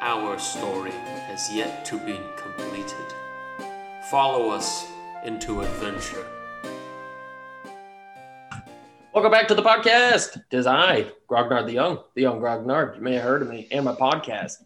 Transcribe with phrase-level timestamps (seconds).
[0.00, 3.14] our story has yet to be completed.
[4.10, 4.86] Follow us
[5.24, 6.26] into adventure.
[9.14, 10.42] Welcome back to the podcast.
[10.50, 12.96] Tis I, Grognard the Young, the Young Grognard.
[12.96, 14.56] You may have heard of me and my podcast.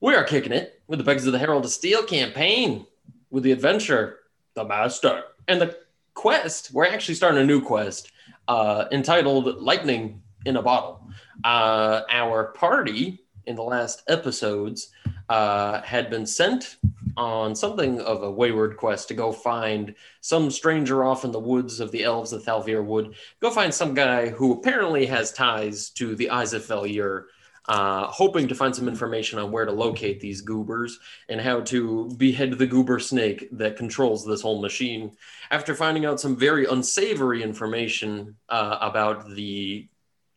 [0.00, 2.86] We are kicking it with the Beckons of the Herald of Steel campaign
[3.30, 4.20] with the adventure,
[4.54, 5.76] the Master, and the
[6.14, 6.72] quest.
[6.72, 8.10] We're actually starting a new quest
[8.48, 11.06] uh, entitled Lightning in a Bottle.
[11.44, 14.90] Uh, our party in the last episodes
[15.28, 16.76] uh, had been sent
[17.16, 21.80] on something of a wayward quest to go find some stranger off in the woods
[21.80, 23.14] of the elves of Thalvir Wood.
[23.40, 27.26] Go find some guy who apparently has ties to the Eyes of Fellier,
[27.68, 30.98] uh, hoping to find some information on where to locate these goobers
[31.28, 35.12] and how to behead the goober snake that controls this whole machine.
[35.50, 39.88] After finding out some very unsavory information uh, about the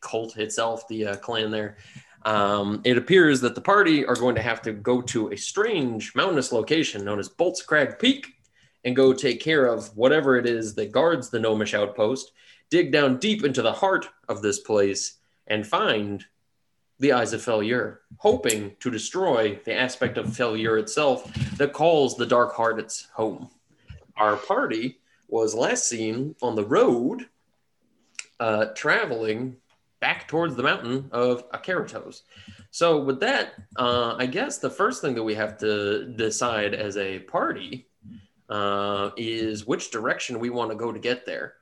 [0.02, 1.78] cult itself, the uh, clan there,
[2.26, 6.14] um, it appears that the party are going to have to go to a strange
[6.16, 8.34] mountainous location known as Boltscrag Peak
[8.84, 12.32] and go take care of whatever it is that guards the gnomish outpost,
[12.72, 16.26] dig down deep into the heart of this place, and find
[17.00, 22.26] the Eyes of Failure, hoping to destroy the aspect of failure itself that calls the
[22.26, 23.50] Dark Heart its home.
[24.18, 27.28] Our party was last seen on the road
[28.40, 29.58] uh, traveling
[30.06, 32.22] back towards the mountain of Akaratos.
[32.70, 36.96] So, with that, uh, I guess the first thing that we have to decide as
[36.96, 37.88] a party
[38.48, 41.56] uh, is which direction we want to go to get there.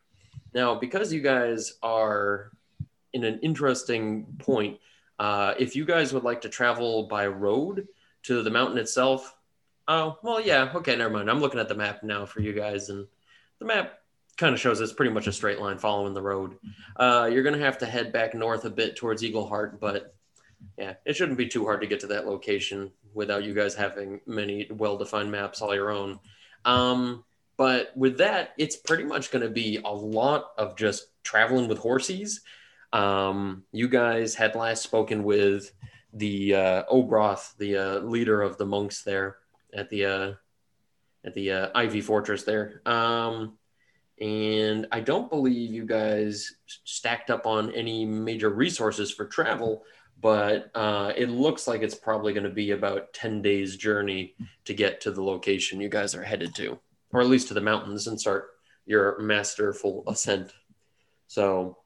[0.53, 2.52] Now, because you guys are
[3.14, 4.78] in an interesting point,
[5.20, 7.88] uh, if you guys would like to travel by road
[8.24, 9.38] to the mountain itself,
[9.88, 11.30] oh, well, yeah, okay, never mind.
[11.30, 13.08] I'm looking at the map now for you guys, and
[13.59, 14.00] the map
[14.38, 16.58] kind of shows it's pretty much a straight line following the road.
[16.96, 20.16] Uh, you're going to have to head back north a bit towards Eagle Heart, but
[20.78, 24.22] yeah, it shouldn't be too hard to get to that location without you guys having
[24.26, 26.20] many well defined maps all your own.
[26.66, 27.24] Um,
[27.58, 31.78] but with that, it's pretty much going to be a lot of just traveling with
[31.78, 32.42] horses.
[32.92, 35.72] Um, you guys had last spoken with
[36.14, 39.38] the uh, Obroth, the uh, leader of the monks there
[39.74, 40.34] at the uh,
[41.26, 42.82] at the uh, Ivy Fortress there.
[42.86, 43.58] Um,
[44.23, 49.84] and I don't believe you guys stacked up on any major resources for travel,
[50.22, 54.73] but uh, it looks like it's probably going to be about 10 days journey to
[54.73, 56.79] get to the location you guys are headed to,
[57.11, 58.51] or at least to the mountains and start
[58.85, 60.53] your masterful ascent.
[61.28, 61.79] So,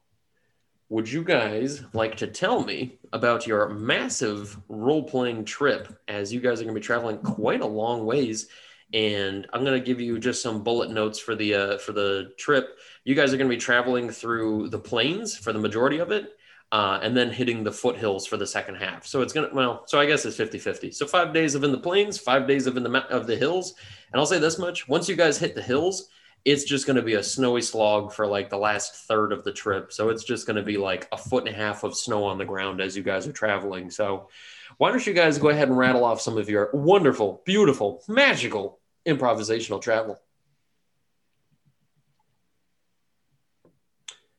[0.89, 6.39] would you guys like to tell me about your massive role playing trip as you
[6.39, 8.47] guys are going to be traveling quite a long ways?
[8.93, 12.31] And I'm going to give you just some bullet notes for the uh, for the
[12.37, 12.77] trip.
[13.03, 16.37] You guys are going to be traveling through the plains for the majority of it,
[16.71, 19.05] uh, and then hitting the foothills for the second half.
[19.05, 20.93] So it's going to well, so I guess it's 50-50.
[20.93, 23.73] So five days of in the plains, five days of in the of the hills,
[24.11, 26.09] and I'll say this much: once you guys hit the hills.
[26.45, 29.51] It's just going to be a snowy slog for like the last third of the
[29.51, 29.91] trip.
[29.91, 32.37] So it's just going to be like a foot and a half of snow on
[32.37, 33.89] the ground as you guys are traveling.
[33.89, 34.29] So,
[34.77, 38.79] why don't you guys go ahead and rattle off some of your wonderful, beautiful, magical
[39.05, 40.19] improvisational travel?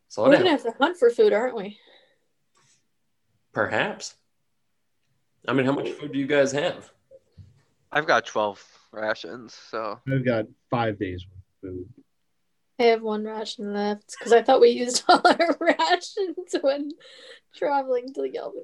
[0.09, 0.41] Slow We're down.
[0.43, 1.79] gonna have to hunt for food, aren't we?
[3.53, 4.15] Perhaps.
[5.47, 6.91] I mean, how much food do you guys have?
[7.91, 8.63] I've got 12
[8.93, 11.25] rations, so I've got five days
[11.63, 11.89] worth of food.
[12.81, 16.93] I have one ration left because I thought we used all our rations when
[17.57, 18.63] traveling to Gelvin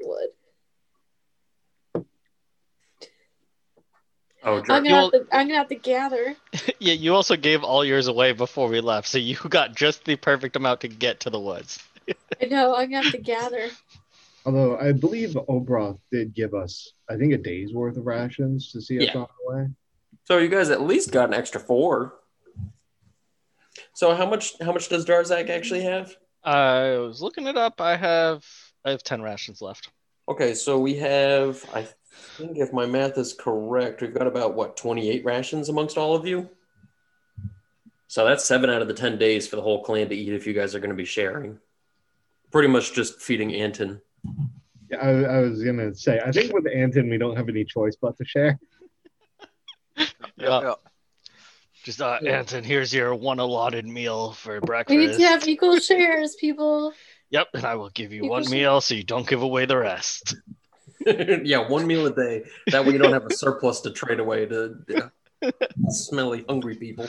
[4.45, 4.65] Wood.
[4.69, 6.37] Oh, I'm gonna, have to, I'm gonna have to gather.
[6.79, 10.17] yeah, you also gave all yours away before we left, so you got just the
[10.17, 11.79] perfect amount to get to the woods.
[12.43, 13.71] I know I'm gonna have to gather.
[14.47, 18.81] Although I believe Obroth did give us, I think, a day's worth of rations to
[18.81, 19.21] see us Yeah.
[19.21, 19.69] on our way.
[20.25, 22.15] So you guys at least got an extra four.
[23.95, 26.15] So how much how much does Jarzak actually have?
[26.43, 27.81] I was looking it up.
[27.81, 28.45] I have
[28.85, 29.91] I have ten rations left.
[30.29, 31.87] Okay, so we have I
[32.37, 36.27] think if my math is correct, we've got about what, 28 rations amongst all of
[36.27, 36.49] you?
[38.09, 40.47] So that's 7 out of the 10 days for the whole clan to eat if
[40.47, 41.59] you guys are going to be sharing.
[42.53, 44.01] Pretty much just feeding Anton.
[44.91, 47.97] Yeah, I, I was gonna say, I think with Anton, we don't have any choice
[48.01, 48.59] but to share.
[49.97, 50.07] Yeah.
[50.61, 50.75] Yeah.
[51.83, 52.39] Just uh, Yeah.
[52.39, 54.97] Anton, here's your one allotted meal for breakfast.
[54.97, 56.93] We need to have equal shares, people.
[57.31, 59.65] Yep, and I will give you People one should- meal so you don't give away
[59.67, 60.37] the rest.
[61.45, 62.45] yeah, one meal a day.
[62.69, 65.51] That way you don't have a surplus to trade away to yeah,
[65.89, 67.07] smelly, hungry people.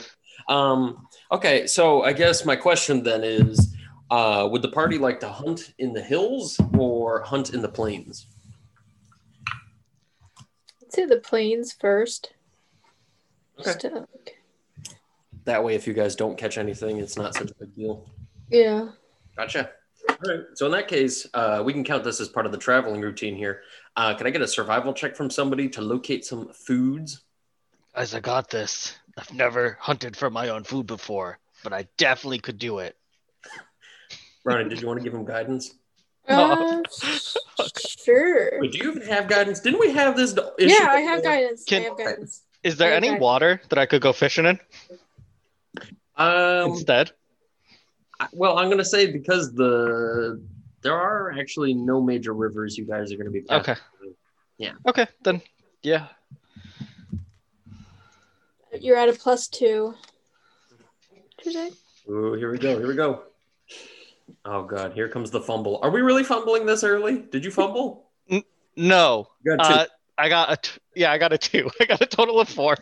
[0.50, 3.76] Um, okay, so I guess my question then is
[4.12, 8.28] uh, would the party like to hunt in the hills or hunt in the plains?
[10.82, 12.34] Let's say the plains first.
[13.60, 13.90] Okay.
[15.46, 18.10] That way, if you guys don't catch anything, it's not such a big deal.
[18.50, 18.90] yeah.
[19.38, 19.70] Gotcha.
[20.10, 20.44] All right.
[20.54, 23.36] So in that case, uh, we can count this as part of the traveling routine
[23.36, 23.62] here.
[23.98, 27.22] Uh, can I get a survival check from somebody to locate some foods?
[27.96, 28.98] Guys, I got this.
[29.18, 32.98] I've never hunted for my own food before, but I definitely could do it.
[34.44, 35.74] Ronnie, did you want to give him guidance?
[36.28, 36.82] Uh,
[38.04, 38.60] sure.
[38.60, 39.62] Wait, do you even have guidance?
[39.62, 40.76] Didn't we have this issue?
[40.78, 41.64] Yeah, I have guidance.
[41.64, 42.42] Can- I have guidance.
[42.64, 43.20] Is there any Okay.
[43.20, 44.60] water that I could go fishing in
[46.18, 47.12] Um, instead?
[48.20, 50.42] I- well, I'm gonna say because the
[50.86, 53.82] there are actually no major rivers you guys are gonna be passing Okay.
[53.98, 54.16] through.
[54.60, 54.74] Yeah.
[54.88, 55.42] Okay, then
[55.82, 56.08] yeah.
[58.80, 59.96] You're at a plus two.
[61.42, 61.72] Tuesday?
[62.10, 62.78] Ooh, here we go.
[62.78, 63.24] Here we go.
[64.46, 65.80] Oh god, here comes the fumble.
[65.82, 67.24] Are we really fumbling this early?
[67.32, 68.06] Did you fumble?
[68.76, 69.28] No.
[69.44, 69.74] You got two.
[69.74, 69.86] Uh,
[70.18, 71.70] I got a t- yeah, I got a two.
[71.80, 72.78] I got a total of four.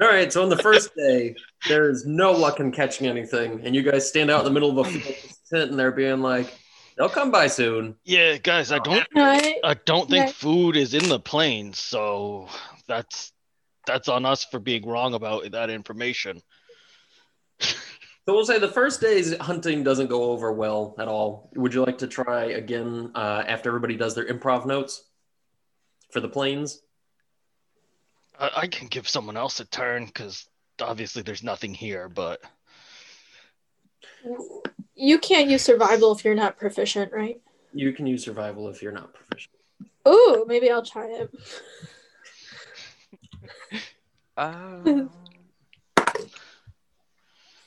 [0.00, 1.34] All right, so on the first day,
[1.66, 4.86] there's no luck in catching anything, and you guys stand out in the middle of
[4.86, 4.90] a
[5.50, 6.56] tent, and they're being like,
[6.98, 9.56] "They'll come by soon." Yeah, guys, I don't Right.
[9.64, 10.32] I don't think Okay.
[10.32, 12.48] food is in the plane, so
[12.86, 13.32] that's
[13.86, 16.42] that's on us for being wrong about that information.
[18.26, 21.48] So we'll say the first day's hunting doesn't go over well at all.
[21.56, 25.02] Would you like to try again uh, after everybody does their improv notes
[26.12, 26.82] for the planes?
[28.38, 30.46] I, I can give someone else a turn because
[30.78, 32.42] obviously there's nothing here, but
[35.00, 37.40] You can't use survival if you're not proficient, right?
[37.72, 39.54] You can use survival if you're not proficient.
[40.08, 41.30] Ooh, maybe I'll try it.
[44.36, 45.06] Uh,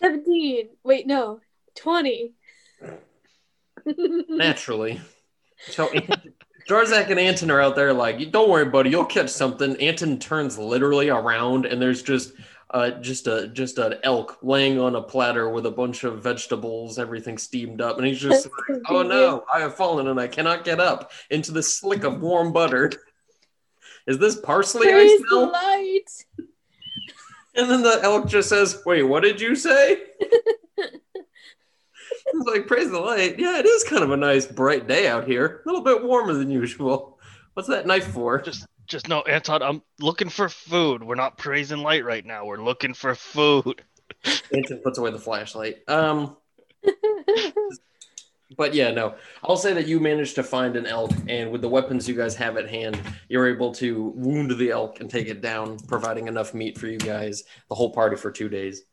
[0.01, 0.69] 17.
[0.86, 1.42] Wait, no.
[1.75, 2.31] 20.
[4.30, 5.01] Naturally.
[5.68, 5.89] So
[6.69, 9.75] Jarzak and Anton are out there like, don't worry, buddy, you'll catch something.
[9.81, 12.33] Anton turns literally around and there's just
[12.71, 16.97] uh, just a just an elk laying on a platter with a bunch of vegetables,
[16.97, 20.63] everything steamed up, and he's just like, "Oh no, I have fallen and I cannot
[20.63, 22.91] get up into the slick of warm butter."
[24.07, 25.51] Is this parsley I Praise the smell?
[25.51, 26.25] light.
[27.53, 30.03] And then the elk just says, "Wait, what did you say?"
[32.33, 35.27] It's like, "Praise the light." Yeah, it is kind of a nice bright day out
[35.27, 35.62] here.
[35.65, 37.19] A little bit warmer than usual.
[37.53, 38.39] What's that knife for?
[38.39, 41.02] just just no, Anton, I'm looking for food.
[41.02, 42.45] We're not praising light right now.
[42.45, 43.81] We're looking for food.
[44.54, 45.78] Anton puts away the flashlight.
[45.88, 46.36] Um,
[48.57, 51.69] but yeah, no, I'll say that you managed to find an elk, and with the
[51.69, 55.42] weapons you guys have at hand, you're able to wound the elk and take it
[55.42, 58.83] down, providing enough meat for you guys, the whole party for two days.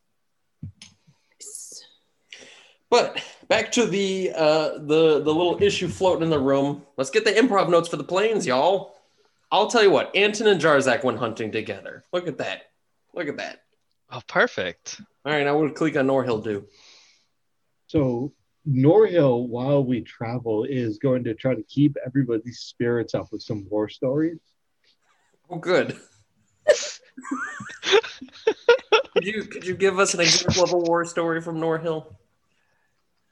[2.88, 6.86] But back to the uh, the the little issue floating in the room.
[6.96, 8.94] Let's get the improv notes for the planes, y'all.
[9.50, 12.04] I'll tell you what, Anton and Jarzak went hunting together.
[12.12, 12.64] Look at that.
[13.14, 13.62] Look at that.
[14.10, 15.00] Oh, perfect.
[15.24, 16.66] All right, now what did Click on Norhill do?
[17.86, 18.32] So
[18.68, 23.66] Norhill, while we travel, is going to try to keep everybody's spirits up with some
[23.70, 24.38] war stories.
[25.50, 25.98] Oh, good.
[29.14, 32.14] could you could you give us an example of a war story from Norhill?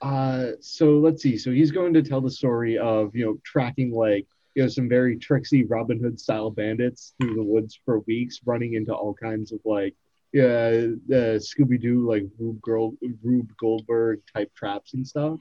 [0.01, 1.37] Uh, so let's see.
[1.37, 4.89] So he's going to tell the story of you know tracking like you know some
[4.89, 9.53] very tricksy Robin Hood style bandits through the woods for weeks, running into all kinds
[9.53, 9.95] of like
[10.33, 15.39] yeah the Scooby Doo like Rube Girl Rube Goldberg type traps and stuff,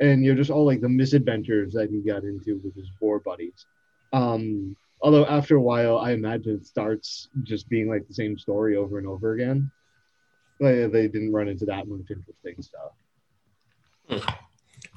[0.00, 3.20] and you know just all like the misadventures that he got into with his war
[3.20, 3.64] buddies.
[4.12, 8.76] Um, although after a while, I imagine it starts just being like the same story
[8.76, 9.70] over and over again.
[10.58, 14.32] Like, they didn't run into that much interesting stuff.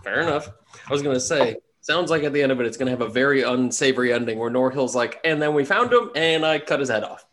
[0.03, 0.49] Fair enough.
[0.87, 1.57] I was gonna say,
[1.89, 4.37] Sounds like at the end of it, it's going to have a very unsavory ending
[4.37, 7.25] where Norhill's like, and then we found him and I cut his head off.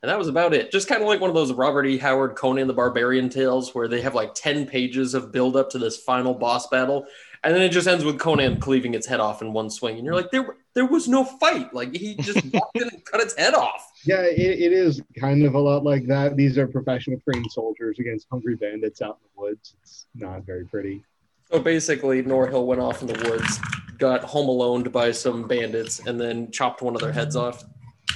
[0.00, 0.70] And that was about it.
[0.70, 1.98] Just kind of like one of those Robert E.
[1.98, 5.78] Howard Conan the Barbarian tales where they have like 10 pages of build up to
[5.78, 7.04] this final boss battle.
[7.42, 9.96] And then it just ends with Conan cleaving its head off in one swing.
[9.96, 11.74] And you're like, there, there was no fight.
[11.74, 13.90] Like he just walked in and cut its head off.
[14.04, 16.36] Yeah, it, it is kind of a lot like that.
[16.36, 19.74] These are professional trained soldiers against hungry bandits out in the woods.
[19.82, 21.02] It's not very pretty.
[21.50, 23.58] So basically, Norhill went off in the woods,
[24.00, 27.62] got home aloned by some bandits, and then chopped one of their heads off.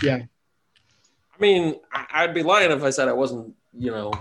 [0.02, 0.16] Yeah.
[0.16, 4.12] I mean, I- I'd be lying if I said I wasn't, you know,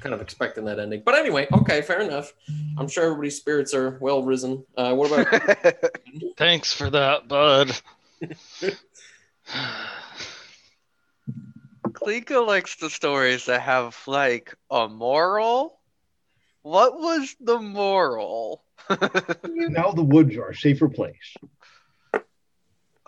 [0.00, 1.02] kind of expecting that ending.
[1.04, 2.32] But anyway, okay, fair enough.
[2.78, 4.64] I'm sure everybody's spirits are well risen.
[4.76, 5.74] Uh, what about
[6.36, 7.76] Thanks for that, bud.
[11.90, 15.77] Klika likes the stories that have like a moral.
[16.62, 18.64] What was the moral?
[19.66, 21.34] Now the woods are a safer place.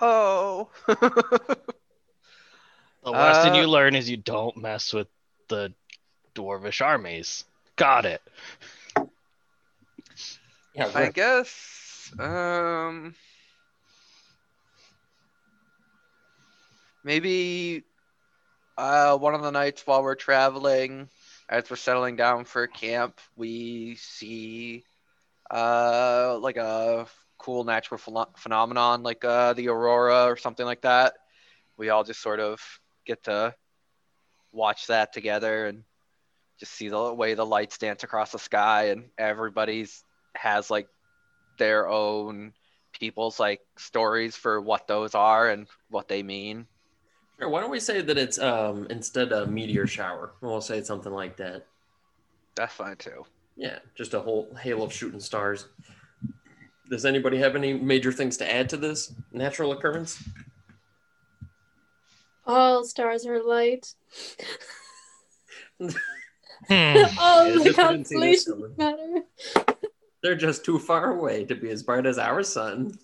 [0.00, 0.68] oh.
[3.02, 5.08] The lesson Uh, you learn is you don't mess with
[5.48, 5.72] the
[6.34, 7.44] dwarvish armies.
[7.76, 8.22] Got it.
[10.74, 13.14] yeah, I Rick, guess um
[17.04, 17.82] maybe
[18.76, 21.08] uh one of the nights while we're traveling
[21.50, 24.84] as we're settling down for camp we see
[25.50, 27.06] uh like a
[27.38, 31.14] cool natural phen- phenomenon like uh the aurora or something like that
[31.76, 32.60] we all just sort of
[33.04, 33.54] get to
[34.52, 35.84] watch that together and
[36.58, 40.04] just see the way the lights dance across the sky and everybody's
[40.36, 40.88] has like
[41.58, 42.52] their own
[42.92, 46.66] people's like stories for what those are and what they mean.
[47.40, 50.32] Sure, why don't we say that it's um instead a meteor shower?
[50.40, 51.66] We'll say something like that.
[52.54, 53.24] That's fine too.
[53.56, 55.66] Yeah, just a whole hail of shooting stars.
[56.90, 60.22] Does anybody have any major things to add to this natural occurrence?
[62.46, 63.94] All stars are light.
[65.78, 65.88] Hmm.
[67.18, 69.22] All Yeah, the just didn't see this constellations matter.
[70.22, 72.98] They're just too far away to be as bright as our sun.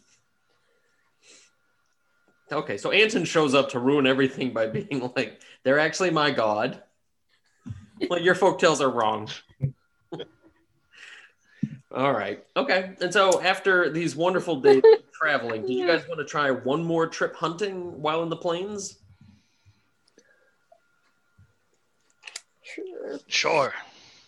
[2.50, 6.82] Okay, so Anton shows up to ruin everything by being like, they're actually my god.
[8.10, 9.30] Well, your folktales are wrong.
[11.90, 12.44] All right.
[12.54, 12.90] Okay.
[13.00, 14.82] And so after these wonderful days
[15.18, 18.98] traveling, did you guys want to try one more trip hunting while in the plains?
[22.60, 23.18] Sure.
[23.28, 23.74] Sure.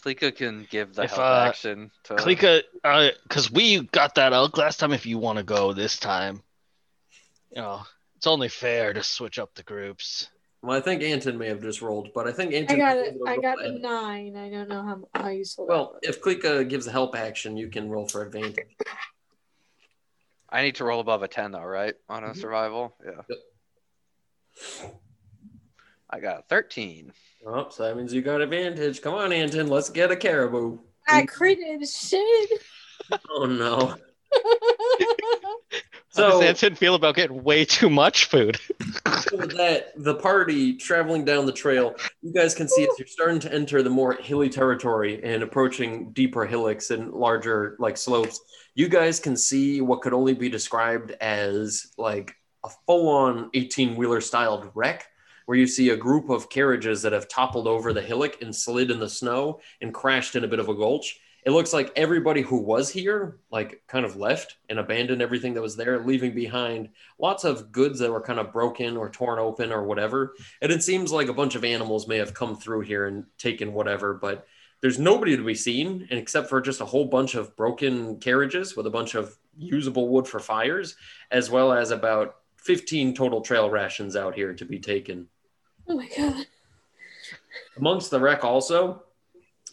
[0.03, 4.33] Klika can give the If, help uh, action to Klika, uh, because we got that
[4.33, 4.93] elk last time.
[4.93, 6.43] If you want to go this time,
[7.55, 7.83] you know,
[8.19, 10.29] it's only fair to switch up the groups.
[10.61, 12.75] Well, I think Anton may have just rolled, but I think Anton.
[12.75, 13.17] I got was it.
[13.29, 14.37] I got a nine.
[14.37, 15.67] I don't know how how useful.
[15.67, 18.67] that Well, if Klika gives a help action, you can roll for advantage.
[20.51, 21.95] I need to roll above a 10 though, right?
[22.09, 22.37] On a Mhm.
[22.37, 22.97] survival?
[23.07, 23.37] Yeah.
[26.11, 27.13] I got a 13.
[27.47, 29.01] Oh, so that means you got advantage.
[29.01, 30.81] Come on, Anton, let's get a caribou.
[31.07, 32.51] I critted shit.
[33.31, 33.95] Oh no.
[36.17, 38.59] How So does Anton feel about getting way too much food?
[38.79, 43.53] that, the party traveling down the trail, you guys can see as you're starting to
[43.53, 48.41] enter the more hilly territory and approaching deeper hillocks and larger like slopes.
[48.75, 52.35] You guys can see what could only be described as like
[52.65, 55.07] a full-on 18-wheeler styled wreck
[55.47, 58.91] where you see a group of carriages that have toppled over the hillock and slid
[58.91, 61.19] in the snow and crashed in a bit of a gulch.
[61.49, 65.63] It looks like everybody who was here, like, kind of left and abandoned everything that
[65.63, 69.73] was there, leaving behind lots of goods that were kind of broken or torn open
[69.73, 70.35] or whatever.
[70.61, 73.73] And it seems like a bunch of animals may have come through here and taken
[73.73, 74.47] whatever, but
[74.83, 78.77] there's nobody to be seen, and except for just a whole bunch of broken carriages
[78.77, 80.97] with a bunch of usable wood for fires,
[81.31, 85.29] as well as about 15 total trail rations out here to be taken.
[85.89, 86.47] oh my god.
[87.79, 89.05] Amongst the wreck also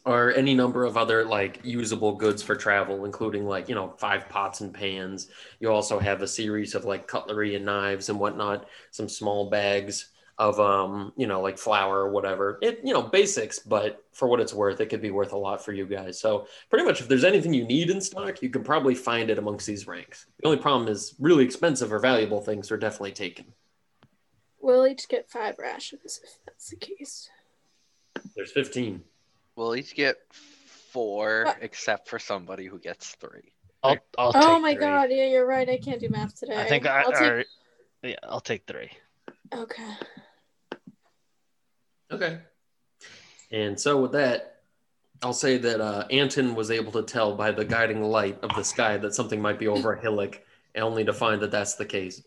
[0.05, 4.29] are any number of other like usable goods for travel, including like, you know, five
[4.29, 5.29] pots and pans.
[5.59, 10.09] You also have a series of like cutlery and knives and whatnot, some small bags
[10.37, 12.59] of um, you know, like flour or whatever.
[12.61, 15.63] It, you know, basics, but for what it's worth, it could be worth a lot
[15.63, 16.19] for you guys.
[16.19, 19.39] So pretty much if there's anything you need in stock, you can probably find it
[19.39, 20.27] amongst these ranks.
[20.41, 23.45] The only problem is really expensive or valuable things are definitely taken.
[24.59, 27.29] We'll each get five rations if that's the case.
[28.35, 29.03] There's 15.
[29.55, 31.57] We'll each get four, What?
[31.61, 33.53] except for somebody who gets three.
[33.83, 34.81] I'll, I'll Oh take my three.
[34.81, 35.69] god, yeah, you're right.
[35.69, 36.57] I can't do math today.
[36.57, 37.21] I think I, I'll take.
[37.31, 37.43] or-
[38.03, 38.89] yeah, I'll take three.
[39.53, 39.83] Okay.
[42.11, 42.39] Okay.
[43.51, 44.57] And so with that,
[45.23, 48.63] I'll say that uh, Anton was able to tell by the guiding light of the
[48.63, 50.39] sky that something might be over a hillock
[50.75, 52.21] only to find that that's the case.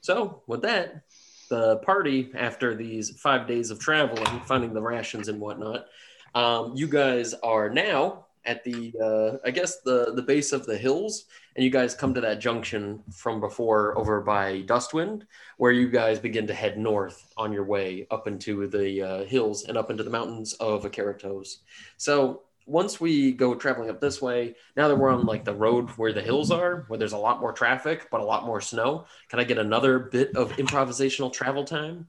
[0.00, 1.02] So, with that,
[1.48, 5.86] the party, after these five days of traveling, finding the rations and whatnot,
[6.34, 10.76] um, you guys are now at the, uh, I guess, the, the base of the
[10.76, 15.22] hills, and you guys come to that junction from before over by Dustwind,
[15.58, 19.64] where you guys begin to head north on your way up into the uh, hills
[19.64, 21.58] and up into the mountains of Akaratos.
[21.96, 25.90] So, once we go traveling up this way, now that we're on like the road
[25.90, 29.06] where the hills are, where there's a lot more traffic but a lot more snow,
[29.28, 32.06] can I get another bit of improvisational travel time?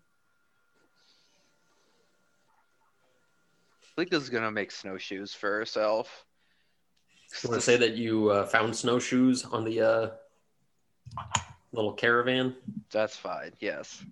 [4.01, 6.25] Lika's gonna make snowshoes for herself.
[7.43, 10.09] You want to say that you uh, found snowshoes on the uh,
[11.71, 12.55] little caravan?
[12.89, 13.51] That's fine.
[13.59, 14.03] Yes.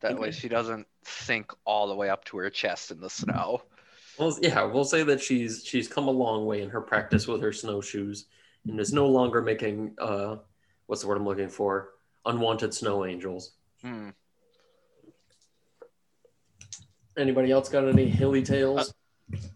[0.00, 3.62] That way she doesn't sink all the way up to her chest in the snow.
[4.18, 7.40] Well, yeah, we'll say that she's she's come a long way in her practice with
[7.42, 8.24] her snowshoes
[8.66, 10.38] and is no longer making uh,
[10.86, 11.90] what's the word I'm looking for?
[12.24, 13.52] Unwanted snow angels.
[13.82, 14.08] Hmm.
[17.16, 18.92] Anybody else got any hilly tales?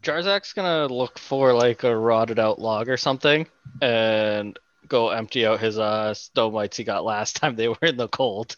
[0.02, 3.46] Jarzak's gonna look for like a rotted out log or something
[3.80, 8.08] and go empty out his uh stomites he got last time they were in the
[8.08, 8.56] cold.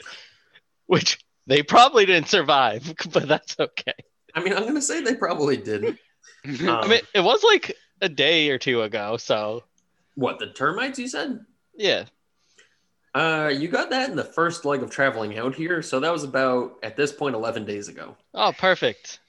[0.86, 3.94] Which they probably didn't survive, but that's okay.
[4.34, 5.98] I mean, I'm gonna say they probably didn't.
[6.44, 9.64] I Um, mean, it was like a day or two ago, so
[10.14, 10.98] what the termites?
[10.98, 11.44] You said?
[11.76, 12.04] yeah.
[13.16, 16.22] Uh, you got that in the first leg of traveling out here, so that was
[16.22, 18.14] about at this point 11 days ago.
[18.34, 19.20] Oh, perfect.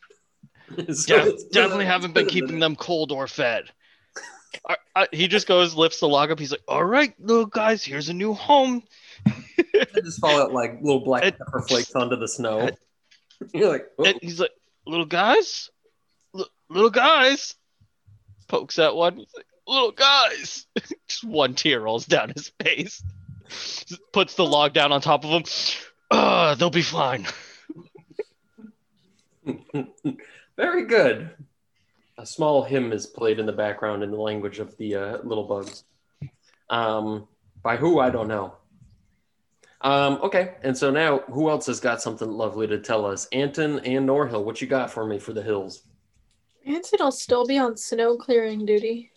[0.93, 3.71] So Def- definitely haven't been keeping them cold or fed.
[4.67, 6.39] I, I, he just goes, lifts the log up.
[6.39, 8.83] He's like, "All right, little guys, here's a new home."
[9.73, 12.69] They just fall out like little black It- pepper flakes onto the snow.
[13.53, 13.85] You're like.
[14.05, 14.51] And he's like,
[14.85, 15.69] "Little guys,
[16.35, 17.55] L- little guys."
[18.49, 19.15] Pokes at one.
[19.17, 20.65] He's like, "Little guys."
[21.07, 23.01] just one tear rolls down his face.
[24.13, 25.43] Puts the log down on top of them.
[26.09, 27.25] Uh, they'll be fine.
[30.57, 31.29] Very good.
[32.17, 35.43] A small hymn is played in the background in the language of the uh, little
[35.43, 35.83] bugs.
[36.69, 37.27] Um,
[37.61, 38.55] by who, I don't know.
[39.81, 43.27] Um, okay, and so now who else has got something lovely to tell us?
[43.31, 45.83] Anton and Norhill, what you got for me for the hills?
[46.65, 49.11] Anton will still be on snow clearing duty.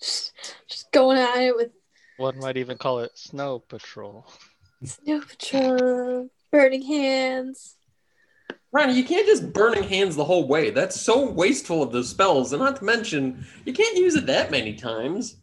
[0.00, 0.32] Just,
[0.66, 1.70] just going at it with
[2.20, 4.26] One might even call it snow patrol.
[4.84, 7.76] snow patrol, burning hands.
[8.72, 10.68] Ronnie, you can't just burning hands the whole way.
[10.68, 14.50] That's so wasteful of the spells, and not to mention, you can't use it that
[14.50, 15.36] many times.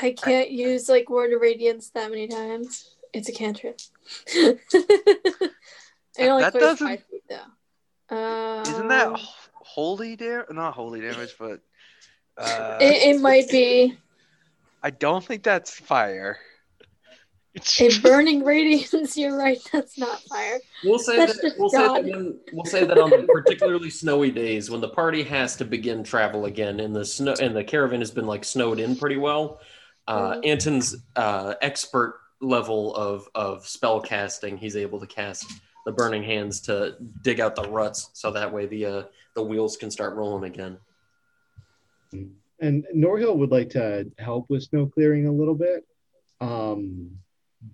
[0.00, 2.94] I can't use like word of radiance that many times.
[3.12, 3.80] It's a cantrip.
[4.26, 4.60] it
[6.20, 8.16] only That clears doesn't- five feet though.
[8.16, 9.18] Um, Isn't that
[9.52, 10.46] holy damage?
[10.52, 11.60] Not holy damage, but
[12.38, 13.98] uh, It, it might be
[14.82, 16.38] I don't think that's fire.
[17.54, 19.16] It's a burning radiance.
[19.16, 19.58] You're right.
[19.72, 20.60] That's not fire.
[20.84, 22.04] We'll say That's that we'll say that, God.
[22.04, 26.04] when, we'll say that on the particularly snowy days when the party has to begin
[26.04, 29.60] travel again and the snow and the caravan has been like snowed in pretty well.
[30.06, 30.38] Uh.
[30.44, 35.50] Anton's uh, expert level of of spell casting, he's able to cast
[35.84, 39.02] the burning hands to dig out the ruts, so that way the uh,
[39.34, 40.78] the wheels can start rolling again.
[42.60, 45.86] And Norhill would like to help with snow clearing a little bit,
[46.40, 47.10] um,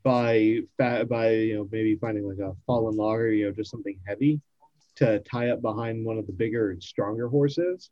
[0.02, 3.70] by fa- by you know maybe finding like a fallen log or you know just
[3.70, 4.40] something heavy
[4.96, 7.90] to tie up behind one of the bigger and stronger horses,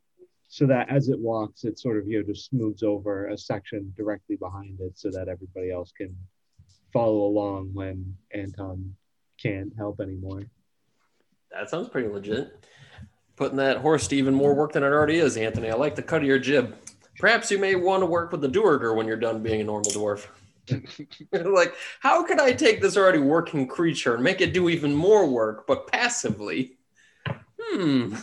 [0.48, 3.92] so that as it walks, it sort of you know just moves over a section
[3.96, 6.14] directly behind it, so that everybody else can
[6.92, 8.94] follow along when Anton
[9.42, 10.42] can't help anymore.
[11.50, 12.64] That sounds pretty legit.
[13.42, 15.68] Putting that horse to even more work than it already is, Anthony.
[15.68, 16.76] I like the cut of your jib.
[17.18, 19.90] Perhaps you may want to work with the Duergar when you're done being a normal
[19.90, 20.28] dwarf.
[21.32, 25.26] like, how could I take this already working creature and make it do even more
[25.26, 26.76] work, but passively?
[27.60, 28.14] Hmm.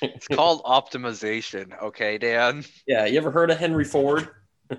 [0.00, 1.76] It's called optimization.
[1.82, 2.64] Okay, Dan.
[2.86, 4.28] Yeah, you ever heard of Henry Ford?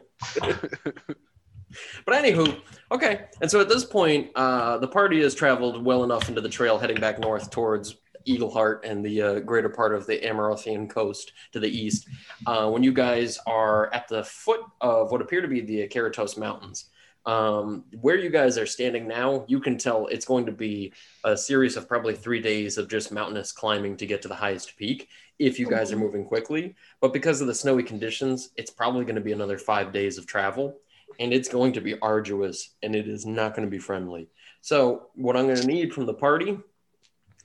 [2.03, 2.59] But anywho,
[2.91, 3.25] okay.
[3.41, 6.79] And so at this point, uh, the party has traveled well enough into the trail,
[6.79, 7.95] heading back north towards
[8.27, 12.07] Eagleheart and the uh, greater part of the Amerothian coast to the east.
[12.45, 16.37] Uh, when you guys are at the foot of what appear to be the Keratos
[16.37, 16.85] Mountains,
[17.25, 21.37] um, where you guys are standing now, you can tell it's going to be a
[21.37, 25.09] series of probably three days of just mountainous climbing to get to the highest peak
[25.37, 26.75] if you guys are moving quickly.
[27.01, 30.25] But because of the snowy conditions, it's probably going to be another five days of
[30.25, 30.77] travel
[31.19, 34.29] and it's going to be arduous and it is not going to be friendly.
[34.61, 36.57] So, what I'm going to need from the party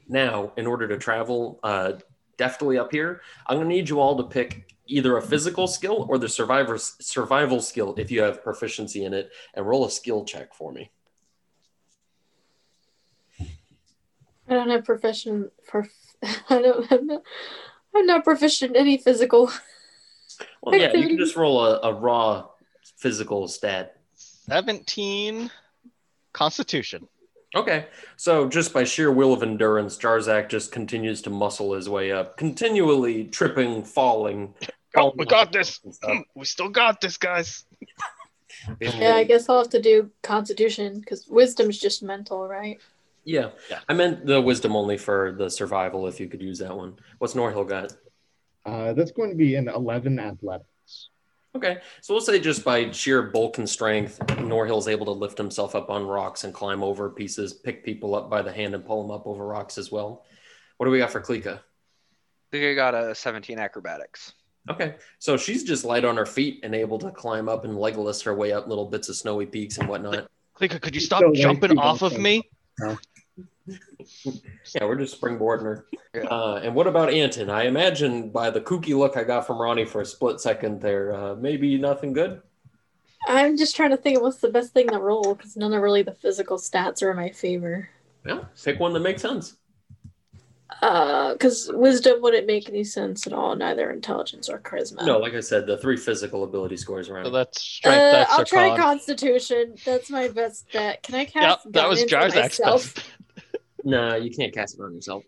[0.08, 1.92] now, in order to travel uh,
[2.36, 3.22] deftly up here.
[3.46, 7.60] I'm gonna need you all to pick either a physical skill or the survivor's survival
[7.60, 10.90] skill if you have proficiency in it, and roll a skill check for me.
[14.48, 15.88] I don't have proficient for.
[16.22, 16.92] I don't.
[16.92, 17.22] I'm not.
[17.94, 19.50] I'm not proficient in any physical.
[20.62, 22.48] Well, yeah, you can just roll a, a raw
[22.96, 23.98] physical stat.
[24.16, 25.48] 17
[26.32, 27.06] Constitution.
[27.54, 27.86] Okay,
[28.16, 32.36] so just by sheer will of endurance, Jarzak just continues to muscle his way up,
[32.36, 34.54] continually tripping, falling.
[34.96, 35.80] Oh, we got this.
[36.34, 37.64] We still got this, guys.
[38.80, 42.80] Yeah, I guess I'll have to do Constitution because Wisdom's just mental, right?
[43.24, 43.50] Yeah.
[43.70, 43.80] Yeah.
[43.88, 46.96] I meant the wisdom only for the survival, if you could use that one.
[47.18, 47.94] What's Norhill got?
[48.64, 50.68] Uh, that's going to be an 11 athletics.
[51.56, 55.76] Okay, so we'll say just by sheer bulk and strength, Norhill's able to lift himself
[55.76, 59.02] up on rocks and climb over pieces, pick people up by the hand and pull
[59.02, 60.24] them up over rocks as well.
[60.78, 61.58] What do we got for Klika?
[61.58, 64.32] I think I got a 17 acrobatics.
[64.68, 68.24] Okay, so she's just light on her feet and able to climb up and Legolas
[68.24, 70.26] her way up little bits of snowy peaks and whatnot.
[70.58, 72.42] Klika, could you stop So, jumping off of me?
[74.74, 75.86] Yeah, we're just springboarding her.
[76.14, 76.22] Yeah.
[76.24, 77.50] Uh, and what about Anton?
[77.50, 81.14] I imagine by the kooky look I got from Ronnie for a split second there,
[81.14, 82.42] uh, maybe nothing good.
[83.26, 85.82] I'm just trying to think of what's the best thing to roll because none of
[85.82, 87.88] really the physical stats are in my favor.
[88.26, 89.56] Yeah, pick one that makes sense.
[90.82, 95.06] Uh, because Wisdom wouldn't make any sense at all, neither intelligence or charisma.
[95.06, 97.26] No, like I said, the three physical ability scores around.
[97.26, 97.96] So that's strength.
[97.96, 98.78] Uh, that's I'll try con.
[98.78, 99.76] Constitution.
[99.84, 101.02] That's my best bet.
[101.02, 101.34] Can I cast?
[101.34, 101.72] Yep, cast?
[101.72, 102.94] that was guidance on myself?
[103.84, 103.90] Best.
[103.90, 105.24] Nah, you can't cast it on yourself.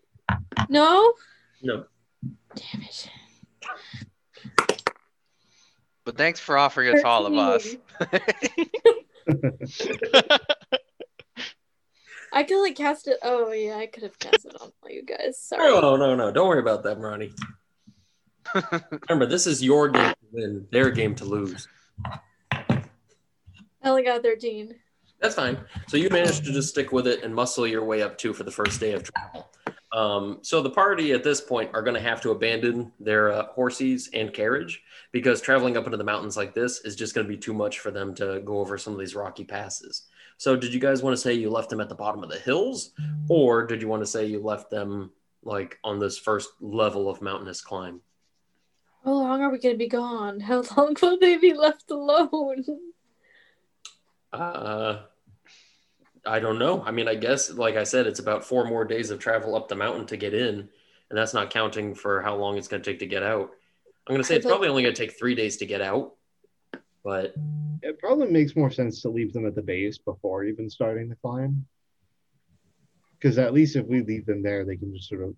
[0.69, 1.13] No.
[1.61, 1.85] No.
[2.55, 3.09] Damn it.
[6.03, 7.75] But thanks for offering it to all of us.
[12.33, 13.17] I could like cast it.
[13.23, 15.39] Oh yeah, I could have cast it on all you guys.
[15.41, 15.69] Sorry.
[15.69, 16.31] No, no, no.
[16.31, 17.33] Don't worry about that, Ronnie.
[19.09, 21.67] Remember, this is your game to win, their game to lose.
[22.51, 22.83] I
[23.83, 24.75] only got thirteen.
[25.19, 25.57] That's fine.
[25.87, 28.43] So you managed to just stick with it and muscle your way up too for
[28.43, 29.49] the first day of travel.
[29.91, 33.45] Um, so the party at this point are going to have to abandon their uh,
[33.47, 37.33] horses and carriage because traveling up into the mountains like this is just going to
[37.33, 40.03] be too much for them to go over some of these rocky passes.
[40.37, 42.37] So did you guys want to say you left them at the bottom of the
[42.37, 42.91] hills,
[43.27, 47.21] or did you want to say you left them like on this first level of
[47.21, 48.01] mountainous climb?
[49.03, 50.41] How long are we gonna be gone?
[50.41, 52.65] How long will they be left alone?
[54.33, 54.99] Uh,
[56.25, 56.83] I don't know.
[56.83, 59.67] I mean, I guess, like I said, it's about four more days of travel up
[59.69, 60.59] the mountain to get in,
[61.09, 63.51] and that's not counting for how long it's going to take to get out.
[64.07, 66.15] I'm going to say it's probably only going to take three days to get out,
[67.03, 67.33] but
[67.81, 71.15] It probably makes more sense to leave them at the base before even starting the
[71.15, 71.65] climb.
[73.19, 75.35] Because at least if we leave them there, they can just sort of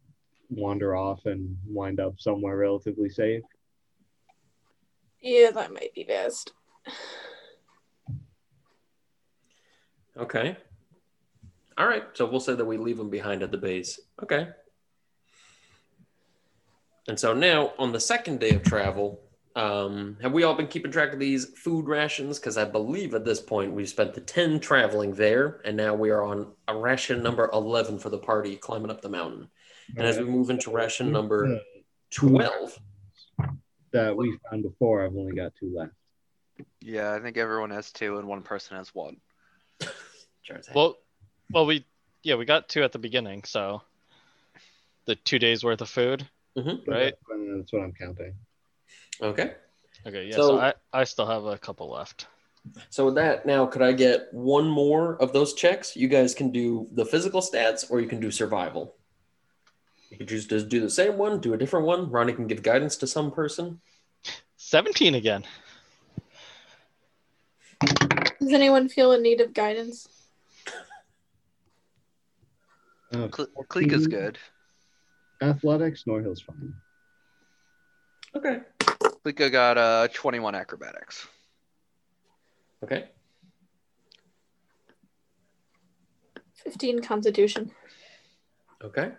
[0.50, 3.44] wander off and wind up somewhere relatively safe.
[5.22, 6.54] Yeah, that might be best.
[10.20, 10.58] Okay.
[11.78, 12.04] All right.
[12.14, 14.00] So we'll say that we leave them behind at the base.
[14.22, 14.50] Okay.
[17.08, 19.22] And so now on the second day of travel,
[19.56, 22.40] um, have we all been keeping track of these food rations?
[22.40, 26.12] Because I believe at this point we've spent the 10 traveling there, and now we
[26.12, 29.50] are on a ration number 11 for the party climbing up the mountain.
[29.98, 31.60] And as we move into ration number Uh,
[32.12, 32.80] 12,
[33.92, 35.94] that we found before, I've only got two left.
[36.80, 39.18] Yeah, I think everyone has two and one person has one.
[40.50, 40.98] Jared's Well,
[41.54, 41.86] well, we
[42.24, 43.82] yeah we got two at the beginning, so
[45.06, 46.28] the two days worth of food.
[46.58, 46.86] Mhm.
[46.88, 47.14] Right.
[47.58, 48.36] That's what- I'm counting.
[49.22, 49.54] Okay.
[50.06, 50.36] Okay, yeah.
[50.36, 52.28] So- So, I I still have a couple left.
[52.90, 55.96] So with that, now could I get one more of those checks?
[55.96, 58.96] You guys can do the physical stats, or you can do survival.
[60.10, 62.10] You can choose to do the same one, do a different one.
[62.10, 63.80] Ronnie can give guidance to some person.
[64.58, 65.46] Seventeen again.
[68.40, 70.08] Does anyone feel in need of guidance?
[73.14, 74.38] Uh, Cle- Cleek is good.
[75.42, 76.74] Athletics, Norhill's fine.
[78.36, 78.60] Okay.
[79.26, 81.28] Klika got uh 21 acrobatics.
[82.84, 83.06] Okay.
[86.54, 87.72] Fifteen Constitution.
[88.84, 89.12] Okay.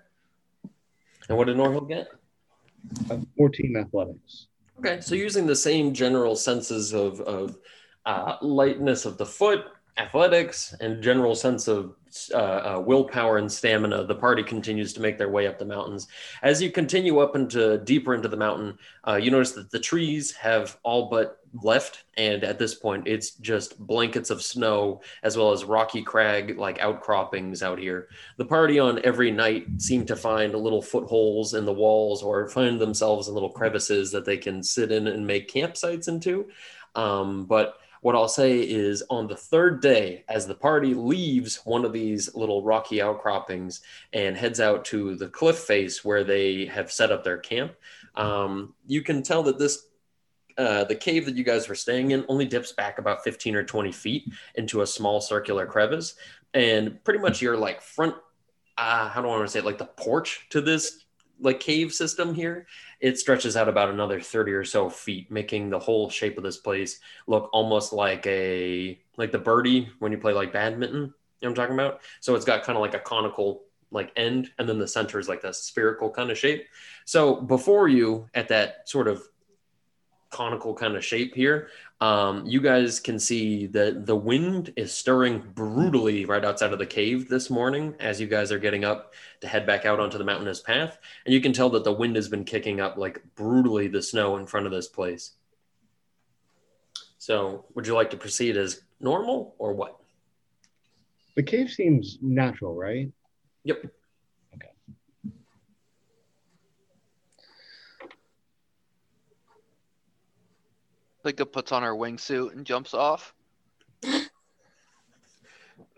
[1.28, 2.08] And what did Norhill get?
[3.10, 4.46] Uh, 14 athletics.
[4.78, 7.58] Okay, so using the same general senses of, of
[8.06, 9.64] uh, lightness of the foot,
[10.00, 11.94] athletics and general sense of
[12.32, 16.08] uh, uh, willpower and stamina, the party continues to make their way up the mountains.
[16.42, 20.32] As you continue up into deeper into the mountain, uh, you notice that the trees
[20.32, 25.52] have all but left, and at this point, it's just blankets of snow as well
[25.52, 28.08] as rocky crag like outcroppings out here.
[28.38, 32.80] The party on every night seem to find little footholds in the walls or find
[32.80, 36.48] themselves in little crevices that they can sit in and make campsites into.
[36.94, 41.84] Um, but what I'll say is on the third day, as the party leaves one
[41.84, 43.82] of these little rocky outcroppings
[44.12, 47.74] and heads out to the cliff face where they have set up their camp,
[48.14, 49.86] um, you can tell that this.
[50.58, 53.62] Uh, the cave that you guys were staying in only dips back about 15 or
[53.62, 54.24] 20 feet
[54.56, 56.16] into a small circular crevice.
[56.52, 58.14] And pretty much your like front,
[58.76, 61.04] uh, how do I want to say it, like the porch to this
[61.40, 62.66] like cave system here
[63.00, 66.58] it stretches out about another 30 or so feet making the whole shape of this
[66.58, 71.52] place look almost like a like the birdie when you play like badminton you know
[71.52, 72.00] what i'm talking about?
[72.20, 75.28] So it's got kind of like a conical like end and then the center is
[75.28, 76.66] like a spherical kind of shape.
[77.04, 79.22] So before you at that sort of
[80.30, 81.68] conical kind of shape here
[82.00, 86.86] um, you guys can see that the wind is stirring brutally right outside of the
[86.86, 90.24] cave this morning as you guys are getting up to head back out onto the
[90.24, 90.98] mountainous path.
[91.26, 94.38] And you can tell that the wind has been kicking up like brutally the snow
[94.38, 95.32] in front of this place.
[97.18, 99.98] So, would you like to proceed as normal or what?
[101.36, 103.12] The cave seems natural, right?
[103.64, 103.92] Yep.
[111.24, 113.34] Linka puts on her wingsuit and jumps off.
[114.04, 114.24] Oh,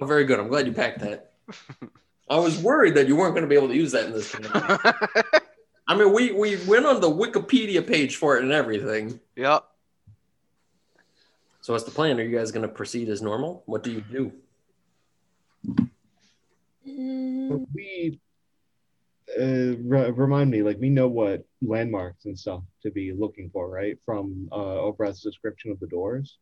[0.07, 0.41] very good.
[0.41, 1.33] I'm glad you packed that.
[2.31, 4.35] I was worried that you weren't going to be able to use that in this.
[5.89, 9.21] I mean, we we went on the Wikipedia page for it and everything.
[9.37, 9.65] yep.
[11.61, 12.19] So what's the plan?
[12.19, 13.63] Are you guys going to proceed as normal?
[13.67, 14.33] What do you do?
[16.89, 18.19] Mm, We
[19.39, 23.69] uh, re- remind me, like we know what landmarks and stuff to be looking for,
[23.69, 23.99] right?
[24.05, 26.39] From uh, Obroth's description of the doors.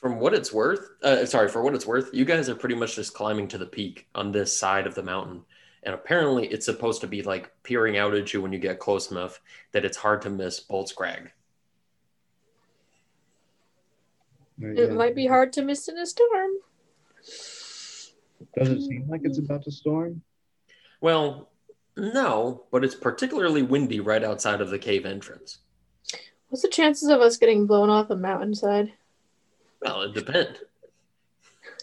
[0.00, 2.96] From what it's worth, uh, sorry, for what it's worth, you guys are pretty much
[2.96, 5.44] just climbing to the peak on this side of the mountain.
[5.84, 9.10] And apparently, it's supposed to be like peering out at you when you get close
[9.10, 9.40] enough
[9.72, 11.28] that it's hard to miss Boltscrag.
[14.58, 14.94] Right, it yeah.
[14.94, 16.50] might be hard to miss in a storm.
[18.56, 20.22] Does it seem like it's about to storm?
[21.00, 21.48] Well,
[21.96, 25.58] no, but it's particularly windy right outside of the cave entrance.
[26.48, 28.92] What's the chances of us getting blown off a mountainside?
[29.80, 30.58] Well, it depends.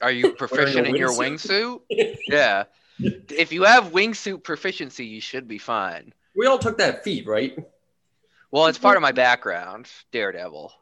[0.02, 1.82] Are you proficient in your wingsuit?
[1.92, 2.18] wingsuit?
[2.28, 2.64] yeah.
[3.00, 6.14] If you have wingsuit proficiency, you should be fine.
[6.36, 7.58] We all took that feat, right?
[8.52, 10.74] Well, it's part of my background, Daredevil.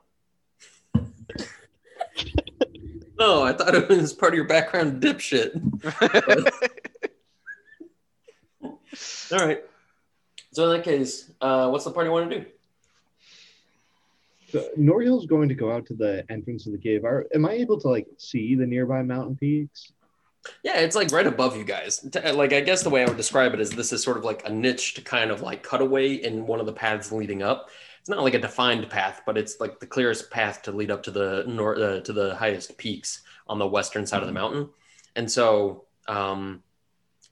[0.96, 1.06] No,
[3.20, 5.52] oh, I thought it was part of your background, dipshit.
[9.32, 9.64] All right.
[10.54, 12.46] So in that case, uh, what's the party want to do?
[14.50, 17.04] So Norhill's going to go out to the entrance of the cave.
[17.04, 19.92] Are, am I able to like see the nearby mountain peaks?
[20.64, 22.08] Yeah, it's like right above you guys.
[22.34, 24.48] Like I guess the way I would describe it is this is sort of like
[24.48, 27.70] a niche to kind of like cutaway in one of the paths leading up.
[28.00, 31.04] It's not like a defined path, but it's like the clearest path to lead up
[31.04, 34.70] to the north uh, to the highest peaks on the western side of the mountain.
[35.18, 36.64] And so, um,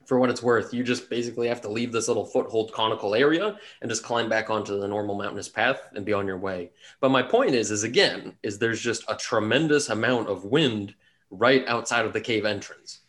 [0.06, 3.58] for what it's worth, you just basically have to leave this little foothold conical area
[3.82, 6.72] and just climb back onto the normal mountainous path and be on your way.
[7.02, 10.94] But my point is, is again, is there's just a tremendous amount of wind
[11.32, 13.00] right outside of the cave entrance.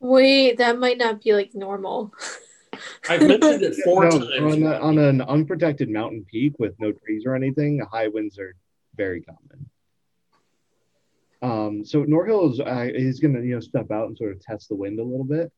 [0.00, 2.12] Wait, that might not be like normal.
[3.08, 4.54] I've mentioned it four No, times.
[4.54, 8.54] on, a- on an unprotected mountain peak with no trees or anything, high winds are
[8.96, 9.70] very common.
[11.42, 14.68] Um, so Norhill is uh, he's gonna you know step out and sort of test
[14.70, 15.52] the wind a little bit,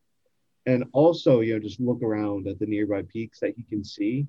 [0.67, 4.27] and also you know just look around at the nearby peaks that he can see,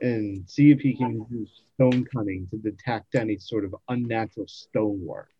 [0.00, 5.30] and see if he can use stone cunning to detect any sort of unnatural stonework,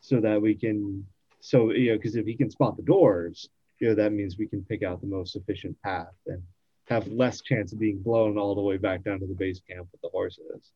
[0.00, 1.06] so that we can
[1.40, 3.48] so you know because if he can spot the doors,
[3.80, 6.42] you know that means we can pick out the most efficient path and
[6.88, 9.86] have less chance of being blown all the way back down to the base camp
[9.92, 10.70] with the horses.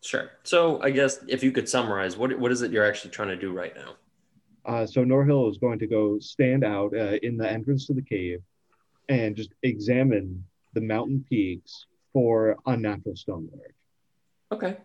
[0.00, 0.30] Sure.
[0.42, 3.36] So I guess if you could summarize, what what is it you're actually trying to
[3.36, 3.94] do right now?
[4.64, 8.02] Uh, so Norhill is going to go stand out uh, in the entrance to the
[8.02, 8.40] cave
[9.08, 13.74] and just examine the mountain peaks for unnatural stonework.
[14.50, 14.76] Okay.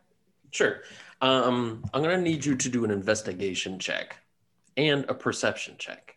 [0.51, 0.81] Sure.
[1.21, 4.17] Um, I'm gonna need you to do an investigation check
[4.75, 6.15] and a perception check.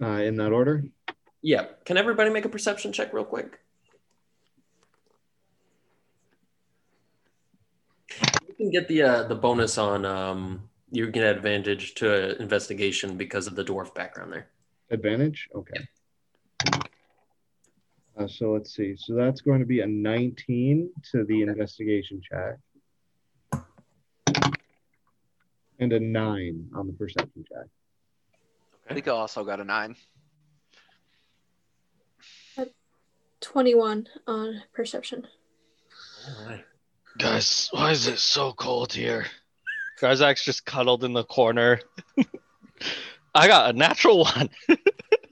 [0.00, 0.84] Uh, in that order,
[1.42, 1.66] Yeah.
[1.84, 3.58] Can everybody make a perception check real quick?
[8.48, 13.46] You can get the uh, the bonus on um, you get advantage to investigation because
[13.46, 14.46] of the dwarf background there.
[14.90, 15.48] Advantage?
[15.54, 15.88] Okay.
[18.16, 18.94] Uh, so let's see.
[18.96, 22.58] So that's going to be a 19 to the investigation check.
[25.78, 27.66] And a 9 on the perception check.
[28.94, 29.96] Lika also got a nine.
[33.40, 35.26] 21 on perception.
[36.28, 36.64] All right.
[37.18, 39.26] Guys, why is it so cold here?
[40.02, 41.80] Jarzak's just cuddled in the corner.
[43.34, 44.50] I got a natural one.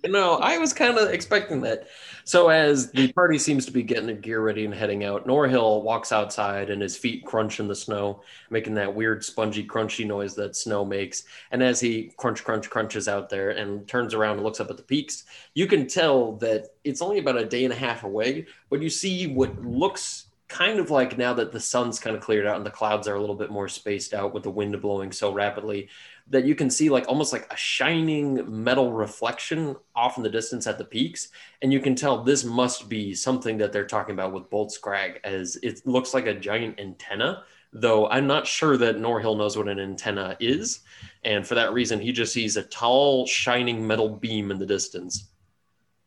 [0.09, 1.89] No, I was kind of expecting that.
[2.25, 5.83] So as the party seems to be getting their gear ready and heading out, Norhill
[5.83, 10.35] walks outside and his feet crunch in the snow, making that weird spongy crunchy noise
[10.37, 11.25] that snow makes.
[11.51, 14.79] And as he crunch crunch crunches out there and turns around and looks up at
[14.79, 18.47] the peaks, you can tell that it's only about a day and a half away,
[18.71, 22.47] but you see what looks kind of like now that the sun's kind of cleared
[22.47, 25.13] out and the clouds are a little bit more spaced out with the wind blowing
[25.13, 25.89] so rapidly
[26.29, 30.67] that you can see like almost like a shining metal reflection off in the distance
[30.67, 31.29] at the peaks.
[31.63, 35.57] And you can tell this must be something that they're talking about with Boltscrag as
[35.63, 39.79] it looks like a giant antenna though i'm not sure that norhill knows what an
[39.79, 40.81] antenna is.
[41.25, 45.29] And for that reason he just sees a tall shining metal beam in the distance.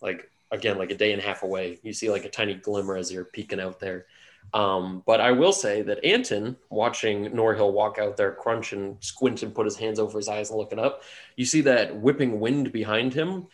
[0.01, 1.79] Like again like a day and a half away.
[1.82, 4.08] You see like a tiny glimmer as you're peeking out there
[4.53, 9.43] um, but I will say that Anton, watching Norhill walk out there, crunch and squint
[9.43, 11.03] and put his hands over his eyes and looking up,
[11.36, 13.47] you see that whipping wind behind him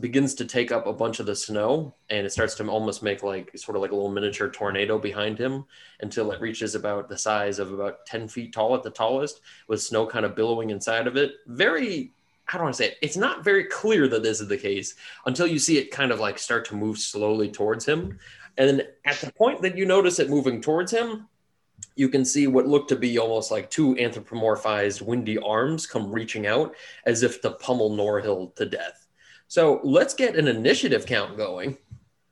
[0.00, 3.22] begins to take up a bunch of the snow and it starts to almost make
[3.22, 5.64] like sort of like a little miniature tornado behind him
[6.00, 9.82] until it reaches about the size of about 10 feet tall at the tallest with
[9.82, 11.32] snow kind of billowing inside of it.
[11.46, 12.12] Very
[12.52, 12.98] I want to say it?
[13.00, 14.94] It's not very clear that this is the case
[15.26, 18.18] until you see it kind of like start to move slowly towards him.
[18.56, 21.28] And then at the point that you notice it moving towards him,
[21.96, 26.46] you can see what looked to be almost like two anthropomorphized windy arms come reaching
[26.46, 26.74] out
[27.06, 29.06] as if to pummel Norhill to death.
[29.48, 31.76] So let's get an initiative count going.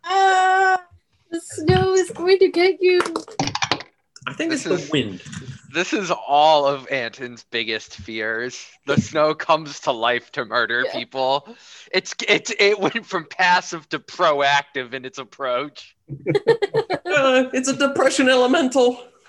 [0.04, 0.82] Ah,
[1.30, 3.00] the snow is going to get you.
[4.26, 5.22] I think This it's is- the wind.
[5.74, 8.66] This is all of Anton's biggest fears.
[8.86, 10.92] The snow comes to life to murder Yeah.
[10.92, 11.48] people.
[11.92, 15.96] It's it's it went from passive to proactive in its approach.
[17.14, 18.98] Uh, it's a depression elemental.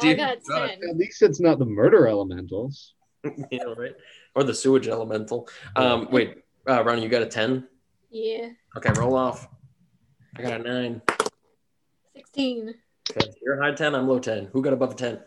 [0.00, 0.68] Oh, I got God.
[0.68, 0.78] 10.
[0.90, 2.94] At least it's not the murder elementals.
[3.50, 3.94] yeah, right.
[4.34, 5.48] Or the sewage elemental.
[5.74, 7.66] Um, wait, uh, Ronnie, you got a 10?
[8.10, 8.50] Yeah.
[8.76, 9.48] Okay, roll off.
[10.36, 11.02] I got a 9.
[12.38, 12.74] 16.
[13.10, 14.48] Okay, you're high 10, I'm low 10.
[14.52, 15.18] Who got above a 10?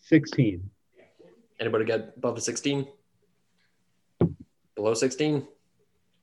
[0.00, 0.70] 16.
[1.58, 2.86] Anybody got above a 16?
[4.74, 5.46] Below 16?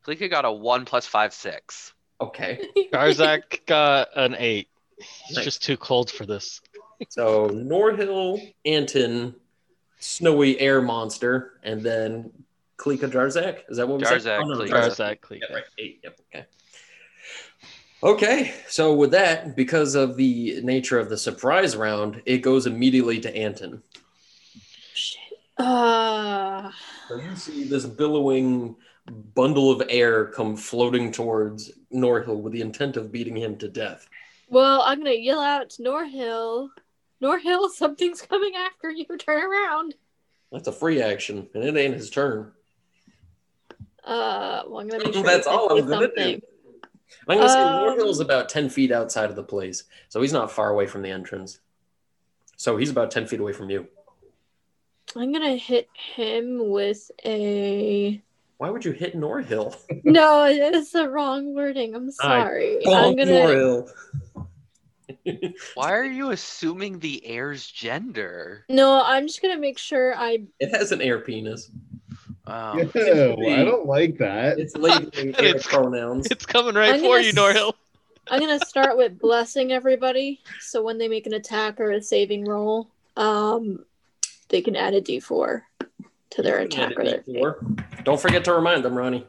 [0.06, 1.94] Lika got a one plus five six.
[2.22, 2.62] Okay.
[2.94, 4.68] Garzak got an eight.
[5.26, 5.46] He's Nice.
[5.46, 6.62] just too cold for this.
[7.10, 9.34] So Norhill, Anton,
[10.00, 12.32] Snowy Air Monster, and then
[12.78, 13.62] Klika Jarzak.
[13.70, 14.22] Is that what we said?
[14.22, 14.70] Jarzak, Oh, no, Klika.
[14.70, 15.20] Jarzak.
[15.22, 15.64] Garzak, Yeah, right.
[15.80, 16.00] Eight.
[16.04, 16.20] Yep.
[16.34, 16.46] Okay.
[18.06, 18.54] Okay.
[18.68, 23.36] So with that, because of the nature of the surprise round, it goes immediately to
[23.36, 23.82] Anton.
[24.94, 25.20] Shit.
[25.58, 26.70] Uh,
[27.08, 28.76] So you see this billowing
[29.34, 34.08] bundle of air come floating towards Norhill with the intent of beating him to death.
[34.50, 36.70] well, I'm going to yell out to Norhill.
[37.24, 39.06] Norhill, something's coming after you.
[39.18, 39.96] Turn around.
[40.52, 42.52] That's a free action, and it ain't his turn.
[44.04, 46.42] Uh, well, I'm going to make sure That's all I'm gonna do.
[47.08, 47.26] Something.
[47.28, 50.52] I'm gonna say Um, Norhill's about ten feet outside of the place, so he's not
[50.52, 51.60] far away from the entrance.
[52.58, 53.88] So he's about ten feet away from you.
[55.16, 58.22] I'm going to hit him with a.
[58.58, 59.76] Why would you hit Norhill?
[60.04, 61.96] No, it's the wrong wording.
[61.96, 62.78] I'm sorry.
[62.86, 63.32] I'm gonna.
[63.32, 63.90] Norhill.
[65.76, 68.66] Why are you assuming the heir's gender?
[68.70, 70.44] No, I'm just gonna make sure I.
[70.60, 71.72] It has an air penis.
[72.48, 74.60] Ew, to I don't like that.
[74.60, 76.28] It's labeling It's- pronouns.
[76.28, 77.74] It's coming right I'm for you, s- Norhill.
[78.28, 80.42] I'm gonna start with blessing everybody.
[80.60, 83.86] So when they make an attack or a saving roll, um,
[84.50, 85.62] they can add a D4
[86.32, 87.20] to their You can add attack or their.
[87.22, 88.04] D4.
[88.04, 89.26] Don't forget to remind them, Ronnie.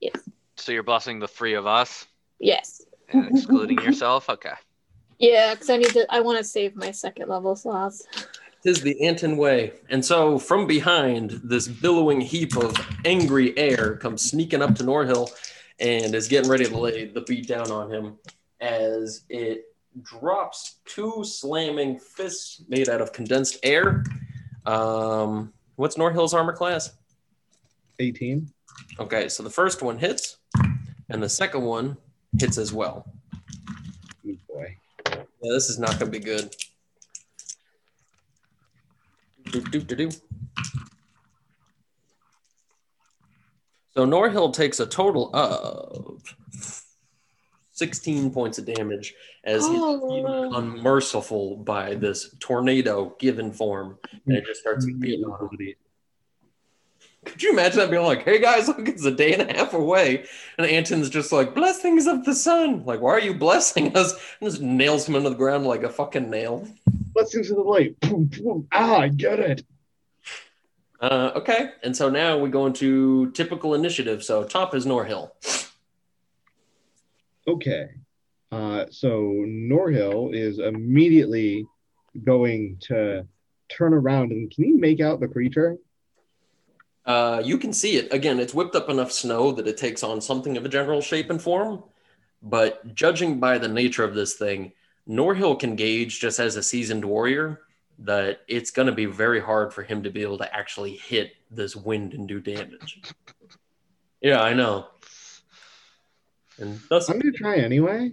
[0.00, 0.16] Yes.
[0.56, 2.06] So you're blessing the three of us
[2.38, 2.82] Yes.
[3.10, 4.28] and excluding yourself?
[4.28, 4.50] Okay.
[5.18, 6.04] Yeah, because I need to.
[6.12, 8.04] I want to save my second level slots.
[8.62, 9.72] Tis the Anton way.
[9.88, 15.30] And so from behind, this billowing heap of angry air comes sneaking up to Norhill
[15.80, 18.18] and is getting ready to lay the beat down on him
[18.60, 19.64] as it
[20.00, 24.04] drops two slamming fists made out of condensed air.
[24.64, 26.92] Um, what's Norhill's armor class?
[27.98, 28.48] 18.
[29.00, 30.38] Okay, so the first one hits,
[31.08, 31.96] and the second one
[32.38, 33.12] hits as well.
[34.26, 34.76] Oh boy.
[35.08, 36.54] Yeah, this is not going to be good.
[39.52, 40.10] Do, do, do, do.
[43.94, 46.22] So Norhill takes a total of
[47.72, 50.54] 16 points of damage as he's Oh.
[50.54, 53.98] unmerciful by this tornado given form.
[54.26, 55.74] And it just starts beating on him.
[57.24, 59.74] Could you imagine that being like, hey guys, look, it's a day and a half
[59.74, 60.24] away.
[60.58, 62.84] And Anton's just like, blessings of the sun.
[62.84, 64.12] Like, why are you blessing us?
[64.40, 66.66] And just nails him into the ground like a fucking nail.
[67.12, 67.98] Blessings of the light.
[68.00, 68.68] Boom, boom.
[68.72, 69.64] Ah, I get it.
[71.00, 71.70] Uh, okay.
[71.82, 74.22] And so now we go into typical initiative.
[74.22, 75.30] So top is Norhill.
[77.46, 77.90] Okay.
[78.52, 79.08] Uh, so
[79.46, 81.66] Norhill is immediately
[82.24, 83.26] going to
[83.68, 85.76] turn around and can you make out the creature?
[87.04, 88.12] Uh, you can see it.
[88.12, 91.30] Again, it's whipped up enough snow that it takes on something of a general shape
[91.30, 91.82] and form.
[92.42, 94.72] But judging by the nature of this thing,
[95.08, 97.60] Norhill can gauge just as a seasoned warrior
[97.98, 101.32] that it's going to be very hard for him to be able to actually hit
[101.50, 103.00] this wind and do damage.
[104.20, 104.86] Yeah, I know.
[106.58, 108.12] And thus, I'm gonna try anyway.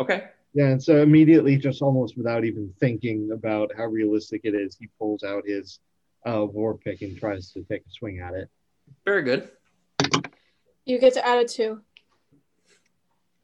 [0.00, 0.24] okay.
[0.54, 4.88] Yeah, and so immediately, just almost without even thinking about how realistic it is, he
[4.98, 5.78] pulls out his
[6.26, 8.48] uh, war pick and tries to take a swing at it.
[9.04, 9.50] Very good.
[10.84, 11.80] You get to add a two.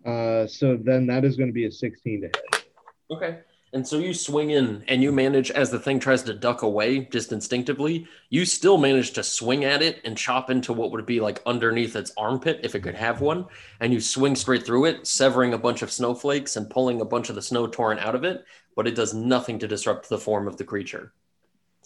[0.09, 2.65] Uh, so then that is going to be a 16 to hit.
[3.11, 3.39] Okay.
[3.75, 7.01] And so you swing in and you manage, as the thing tries to duck away
[7.01, 11.21] just instinctively, you still manage to swing at it and chop into what would be
[11.21, 13.45] like underneath its armpit if it could have one.
[13.81, 17.29] And you swing straight through it, severing a bunch of snowflakes and pulling a bunch
[17.29, 18.43] of the snow torn out of it,
[18.75, 21.13] but it does nothing to disrupt the form of the creature.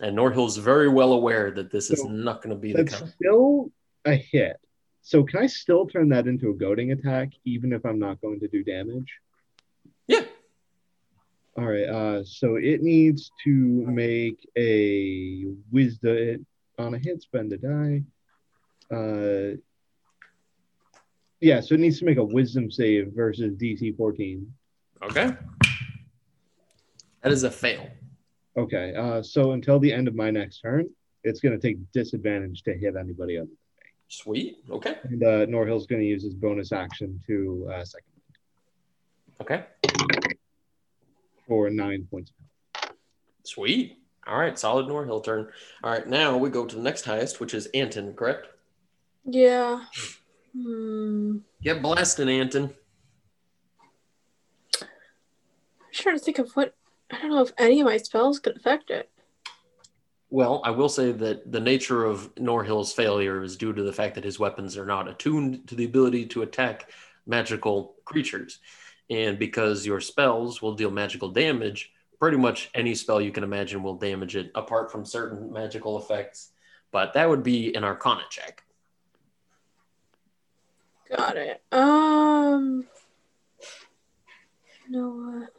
[0.01, 3.13] And Norhill's very well aware that this is not going to be the kind.
[3.17, 3.73] still
[4.05, 4.61] a hit.
[5.03, 8.39] So can I still turn that into a goading attack, even if I'm not going
[8.41, 9.13] to do damage?
[10.07, 10.23] Yeah.
[11.59, 11.89] All right.
[11.89, 16.41] Uh, so it needs to make a wisdom it,
[16.79, 18.03] on a hit, spend a die.
[18.91, 19.57] Uh,
[21.41, 21.61] yeah.
[21.61, 24.51] So it needs to make a wisdom save versus DC 14.
[25.03, 25.33] Okay.
[27.23, 27.89] That is a fail.
[28.57, 28.95] Okay.
[28.95, 30.89] Uh, so until the end of my next turn,
[31.25, 33.49] it's going to take disadvantage to hit anybody else.
[34.13, 34.59] Sweet.
[34.71, 34.99] Okay.
[35.05, 38.05] And uh, Norhill's going to use his bonus action to uh, second
[39.41, 39.65] Okay.
[41.49, 42.31] for nine points.
[43.45, 43.99] Sweet.
[44.27, 44.59] All right.
[44.59, 45.49] Solid Norhill turn.
[45.83, 46.07] All right.
[46.07, 48.49] Now we go to the next highest, which is Anton, correct?
[49.25, 49.87] Yeah.
[50.55, 51.39] Hmm.
[51.63, 52.75] Get blasted, Anton.
[54.83, 54.89] I'm
[55.95, 56.75] trying to think of what.
[57.11, 59.11] I don't know if any of my spells could affect it.
[60.33, 64.15] Well, I will say that the nature of Norhill's failure is due to the fact
[64.15, 66.91] that his weapons are not attuned to the ability to attack
[67.27, 68.59] magical creatures.
[69.11, 73.83] And because your spells will deal magical damage, pretty much any spell you can imagine
[73.83, 76.53] will damage it, apart from certain magical effects.
[76.93, 78.63] But that would be an Arcana check.
[81.15, 81.61] Got it.
[81.71, 82.87] Um.
[84.87, 85.51] You know what?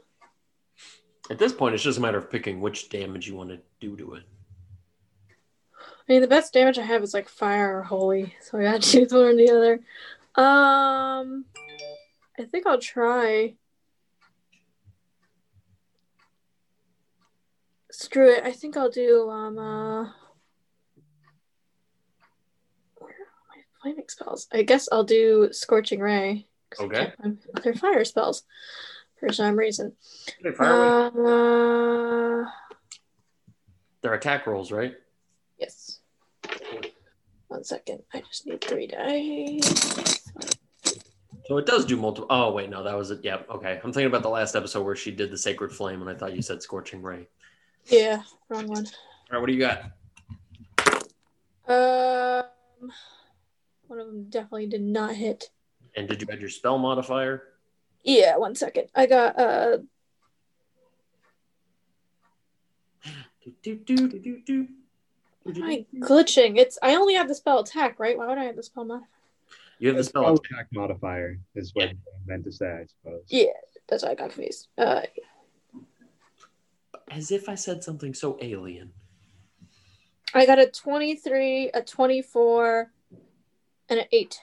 [1.30, 3.96] At this point, it's just a matter of picking which damage you want to do
[3.98, 4.24] to it.
[6.08, 8.80] I mean, the best damage I have is like fire or holy, so I gotta
[8.92, 9.74] choose one or the other.
[10.36, 11.46] Um,
[12.38, 13.54] I think I'll try.
[17.92, 18.44] Screw it.
[18.44, 19.58] I think I'll do um.
[19.58, 20.04] Uh,
[22.98, 24.48] where are my flaming spells?
[24.52, 26.48] I guess I'll do scorching ray.
[26.80, 27.14] Okay.
[27.64, 28.44] They're fire spells,
[29.20, 29.94] for some reason.
[30.44, 32.44] Okay, fire away.
[32.44, 32.50] Uh,
[34.02, 34.96] They're attack rolls, right?
[35.60, 35.93] yes.
[37.54, 38.02] One second.
[38.12, 40.28] I just need three dice.
[41.46, 42.26] So it does do multiple.
[42.32, 43.24] Oh wait, no, that was it.
[43.24, 43.48] Yep.
[43.48, 46.16] Okay, I'm thinking about the last episode where she did the sacred flame, and I
[46.16, 47.28] thought you said scorching ray.
[47.86, 48.88] Yeah, wrong one.
[48.88, 48.94] All
[49.34, 49.84] right, what do you got?
[51.68, 52.90] Um,
[53.86, 55.52] one of them definitely did not hit.
[55.96, 57.50] And did you add your spell modifier?
[58.04, 58.88] Yeah, one second.
[58.96, 59.78] I got uh
[63.62, 64.68] Do, do, do, do, do,
[65.52, 65.64] do.
[65.64, 66.58] am I glitching?
[66.58, 68.18] It's I only have the spell attack, right?
[68.18, 69.02] Why would I have the spell mod?
[69.80, 70.36] You have the Spell spell.
[70.36, 71.94] attack modifier is what I
[72.26, 73.24] meant to say, I suppose.
[73.28, 73.48] Yeah,
[73.90, 74.68] that's why I got confused.
[74.78, 75.02] Uh
[77.12, 78.94] As if I said something so alien.
[80.34, 82.92] I got a 23, a 24,
[83.90, 84.40] and an 8.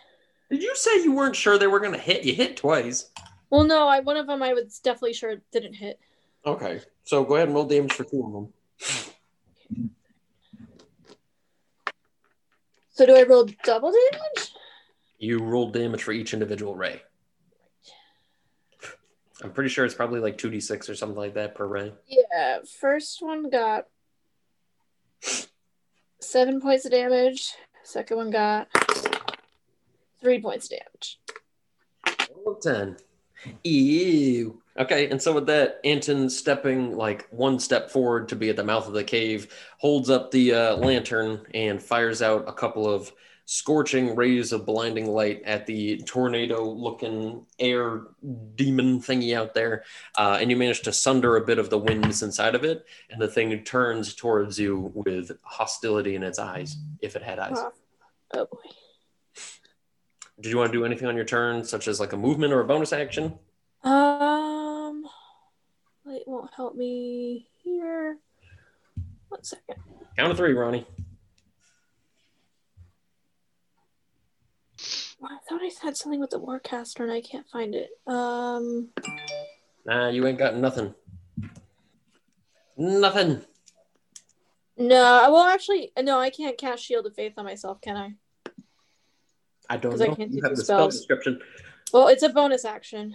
[0.51, 2.25] Did you say you weren't sure they were going to hit?
[2.25, 3.11] You hit twice.
[3.51, 5.99] Well, no, I one of them I was definitely sure didn't hit.
[6.47, 9.91] Okay, so go ahead and roll damage for two of them.
[13.01, 14.51] So do I roll double damage?
[15.19, 17.01] You roll damage for each individual ray.
[19.43, 21.95] I'm pretty sure it's probably like 2d6 or something like that per ray.
[22.07, 23.87] Yeah, first one got
[26.21, 27.55] seven points of damage.
[27.85, 28.69] Second one got
[30.21, 31.21] three points of damage.
[32.37, 32.99] Roll of 10.
[33.65, 34.60] Ew.
[34.79, 38.65] Okay, and so with that, Anton stepping like one step forward to be at the
[38.65, 43.13] mouth of the cave, holds up the uh, lantern and fires out a couple of
[43.47, 48.03] scorching rays of blinding light at the tornado looking air
[48.55, 49.83] demon thingy out there.
[50.17, 53.21] Uh, and you manage to sunder a bit of the winds inside of it, and
[53.21, 57.57] the thing turns towards you with hostility in its eyes, if it had eyes.
[57.57, 57.73] Oh,
[58.35, 58.71] oh boy.
[60.41, 62.61] Did you want to do anything on your turn, such as like a movement or
[62.61, 63.37] a bonus action?
[63.83, 64.40] Um,
[66.21, 68.19] light won't help me here.
[69.29, 69.77] One second.
[70.17, 70.87] Count of three, Ronnie.
[75.23, 77.91] I thought I had something with the Warcaster and I can't find it.
[78.07, 78.89] Um,
[79.87, 80.95] Nah, you ain't got nothing.
[82.77, 83.43] Nothing.
[84.77, 88.15] no, well, actually, no, I can't cast Shield of Faith on myself, can I?
[89.69, 90.17] I don't 'Cause I know.
[90.17, 91.41] can't you have the spell description.
[91.93, 93.15] Well, it's a bonus action.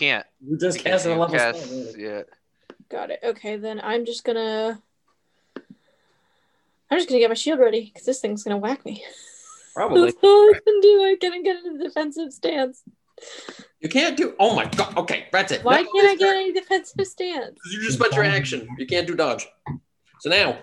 [0.00, 0.26] Can't.
[0.42, 1.92] You just Because cast a you level cast- spell.
[1.98, 2.22] yeah.
[2.88, 3.20] Got it.
[3.22, 4.80] Okay, then I'm just gonna.
[6.90, 9.04] I'm just gonna get my shield ready because this thing's gonna whack me.
[9.74, 10.06] Probably.
[10.06, 11.02] That's all I can do.
[11.04, 12.82] I can't get in a defensive stance.
[13.80, 14.34] You can't do.
[14.40, 14.96] Oh my god.
[14.96, 15.62] Okay, that's it.
[15.62, 17.58] Why Now can't I get your- any defensive stance?
[17.70, 18.66] You just spent your action.
[18.78, 19.46] You can't do dodge.
[20.20, 20.58] So now.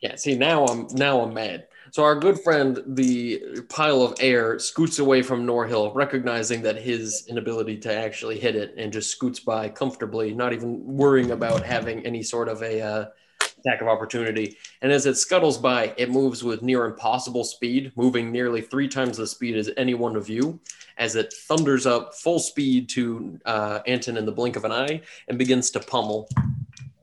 [0.00, 0.14] Yeah.
[0.14, 1.66] See now I'm now I'm mad.
[1.94, 7.24] So our good friend, the pile of air, scoots away from Norhill, recognizing that his
[7.28, 12.04] inability to actually hit it, and just scoots by comfortably, not even worrying about having
[12.04, 13.04] any sort of a uh,
[13.40, 14.56] attack of opportunity.
[14.82, 19.16] And as it scuttles by, it moves with near impossible speed, moving nearly three times
[19.16, 20.58] the speed as any one of you,
[20.98, 25.00] as it thunders up full speed to uh, Anton in the blink of an eye
[25.28, 26.28] and begins to pummel.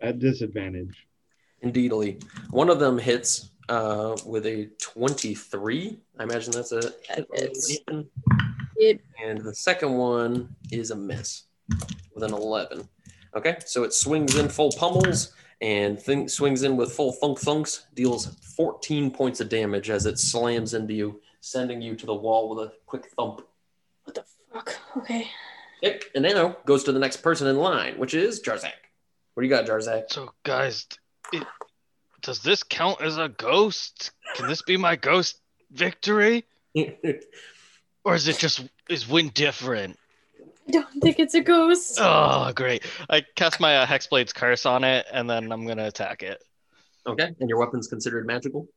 [0.02, 1.08] At disadvantage.
[1.62, 2.20] Indeedly,
[2.50, 5.99] one of them hits uh, with a twenty-three.
[6.20, 7.28] I imagine that's a hit.
[7.32, 7.80] on hits.
[7.88, 8.09] Anton.
[8.78, 8.99] Yep.
[9.24, 11.43] And the second one is a miss
[12.16, 12.88] with an 11.
[13.36, 17.86] Okay, so it swings in full pummels and thing, swings in with full thunk thunks,
[17.93, 18.26] deals
[18.57, 22.68] 14 points of damage as it slams into you, sending you to the wall with
[22.68, 23.41] a quick thump.
[24.03, 24.76] What the fuck?
[24.97, 25.28] Okay.
[25.82, 28.72] Yep, and now goes to the next person in line, which is Jarzak.
[29.34, 30.12] What do you got, Jarzak?
[30.12, 30.88] So, guys,
[31.32, 31.43] it,
[32.22, 34.11] does this count as a ghost?
[34.36, 35.39] Can this be my ghost
[35.72, 36.45] victory,
[38.03, 39.97] or is it just is wind different?
[40.67, 41.97] I don't think it's a ghost.
[41.99, 42.84] Oh, great!
[43.09, 46.43] I cast my uh, Hexblade's curse on it, and then I'm gonna attack it.
[47.05, 48.67] okay, and your weapon's considered magical?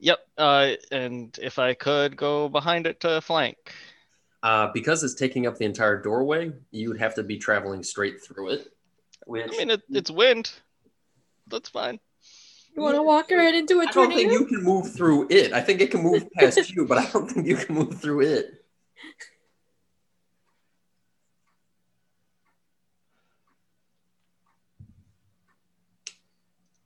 [0.00, 0.18] Yep.
[0.36, 3.56] Uh, and if I could go behind it to flank.
[4.42, 8.22] Uh, because it's taking up the entire doorway, you would have to be traveling straight
[8.22, 8.72] through it.
[9.26, 10.52] Which I mean, it, it's wind.
[11.48, 11.98] That's fine.
[12.78, 15.52] You want to walk right into a I don't think you can move through it.
[15.52, 18.20] I think it can move past you, but I don't think you can move through
[18.20, 18.64] it.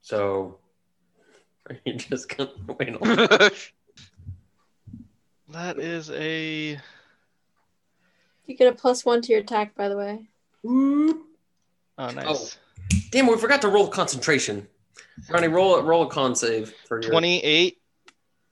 [0.00, 0.60] So,
[1.68, 2.96] are you just gonna wait?
[2.96, 3.50] hold on.
[5.50, 6.80] That is a
[8.46, 10.26] You get a plus one to your attack, by the way.
[10.66, 11.20] Oh,
[11.98, 12.56] oh nice.
[13.10, 14.66] Damn, we forgot to roll concentration.
[15.28, 17.78] Ronnie, roll a roll a con save for your Twenty-eight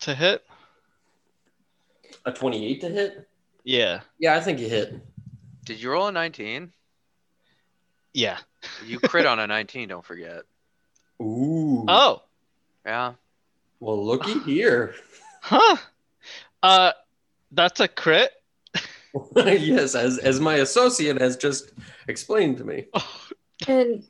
[0.01, 0.45] to hit.
[2.25, 3.29] a twenty-eight to hit.
[3.65, 4.01] Yeah.
[4.19, 4.95] Yeah, I think you hit.
[5.65, 6.73] Did you roll a 19?
[8.15, 8.39] Yeah.
[8.87, 10.43] You crit on a 19, don't forget.
[11.21, 11.85] Ooh.
[11.87, 12.23] Oh.
[12.85, 13.13] Yeah.
[13.79, 14.95] Well, looky here.
[15.43, 15.77] Huh.
[16.63, 16.93] Uh,
[17.53, 18.33] that's a crit.
[19.37, 21.73] yes, as as my associate has just
[22.09, 22.87] explained to me.
[23.69, 24.03] And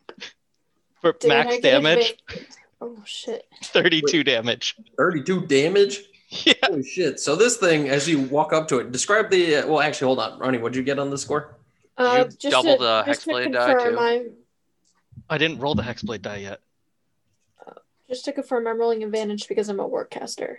[1.01, 2.49] For did max damage, advantage?
[2.81, 3.47] Oh shit!
[3.65, 4.77] thirty-two damage.
[4.97, 6.01] 32 damage.
[6.47, 6.53] Yeah.
[6.63, 7.19] Holy shit.
[7.19, 9.57] So this thing, as you walk up to it, describe the.
[9.57, 10.59] Uh, well, actually, hold on, Ronnie.
[10.59, 11.57] What'd you get on the score?
[11.99, 13.99] Uh, You just double to, the just to Hexblade die, too?
[13.99, 14.31] I'm
[15.29, 16.61] I didn't roll the hexblade die yet.
[18.09, 20.59] just to confirm I'm rolling advantage because I'm a warcaster.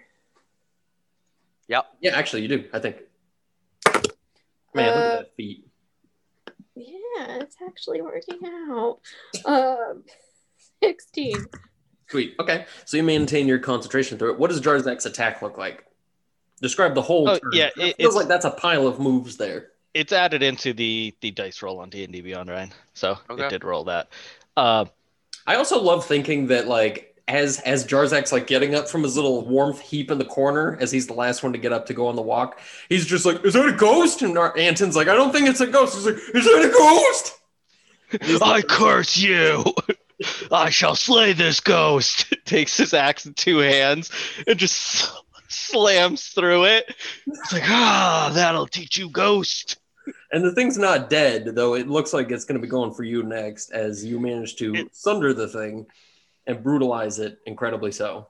[1.70, 1.86] Yep.
[2.02, 2.66] Yeah, actually, you do.
[2.74, 2.98] I think.
[4.74, 5.66] Man, look Uh, at that feat.
[6.76, 9.00] Yeah, it's actually working out.
[9.46, 10.04] Um,
[10.84, 11.36] sixteen.
[12.09, 12.36] Sweet.
[12.39, 14.39] Okay, so you maintain your concentration through it.
[14.39, 15.86] What does Jarzak's attack look like?
[16.61, 17.29] Describe the whole.
[17.29, 17.51] Oh, turn.
[17.53, 19.69] yeah, it it- feels it's- like that's a pile of moves there.
[19.93, 22.71] It's added into the the dice roll on D and D Beyond, Ryan.
[22.93, 23.45] So Okay.
[23.45, 24.07] it did roll that.
[24.55, 24.86] Uh,
[25.47, 29.45] I also love thinking that like as as Jarzak's like getting up from his little
[29.45, 32.07] warmth heap in the corner as he's the last one to get up to go
[32.07, 32.59] on the walk,
[32.89, 35.59] he's just like, "Is that a ghost?" And Ar- Anton's like, "I don't think it's
[35.61, 37.38] a ghost." He's like, "Is that a ghost?"
[38.25, 39.63] He's I curse you.
[40.51, 42.34] I shall slay this ghost.
[42.45, 44.11] Takes his axe in two hands
[44.47, 45.11] and just
[45.47, 46.93] slams through it.
[47.28, 49.78] It's like, ah, that'll teach you, ghost.
[50.32, 53.03] And the thing's not dead, though it looks like it's going to be going for
[53.03, 55.88] you next as you manage to It- sunder the thing
[56.47, 58.28] and brutalize it incredibly so.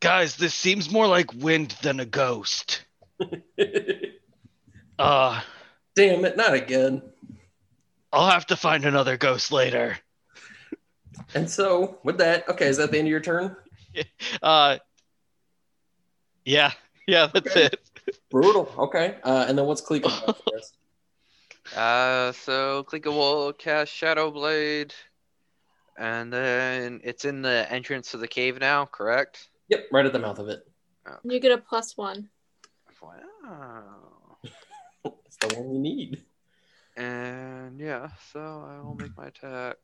[0.00, 2.84] Guys, this seems more like wind than a ghost.
[4.98, 5.40] Uh,
[5.96, 7.02] Damn it, not again.
[8.12, 9.98] I'll have to find another ghost later.
[11.34, 13.56] And so, with that, okay, is that the end of your turn?
[14.42, 14.78] Uh,
[16.46, 16.72] yeah,
[17.06, 17.66] yeah, that's Okay.
[17.66, 17.80] it.
[18.30, 18.72] Brutal.
[18.78, 19.18] Okay.
[19.22, 20.04] Uh, and then what's Cleek?
[21.76, 24.92] Uh, so Klika will cast Shadow Blade,
[25.98, 29.48] and then it's in the entrance to the cave now, correct?
[29.68, 30.66] Yep, right at the mouth of it.
[31.24, 32.28] You get a plus one.
[33.00, 34.38] Wow.
[35.26, 36.22] It's the one we need.
[36.96, 39.76] And yeah, so I will make my attack.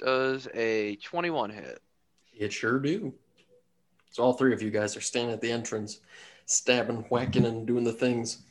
[0.00, 1.82] Does a 21 hit?
[2.32, 3.12] It sure do.
[4.10, 6.00] So all three of you guys are standing at the entrance,
[6.46, 8.42] stabbing, whacking, and doing the things.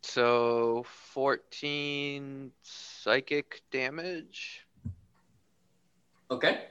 [0.00, 4.66] So 14 psychic damage.
[6.30, 6.62] Okay.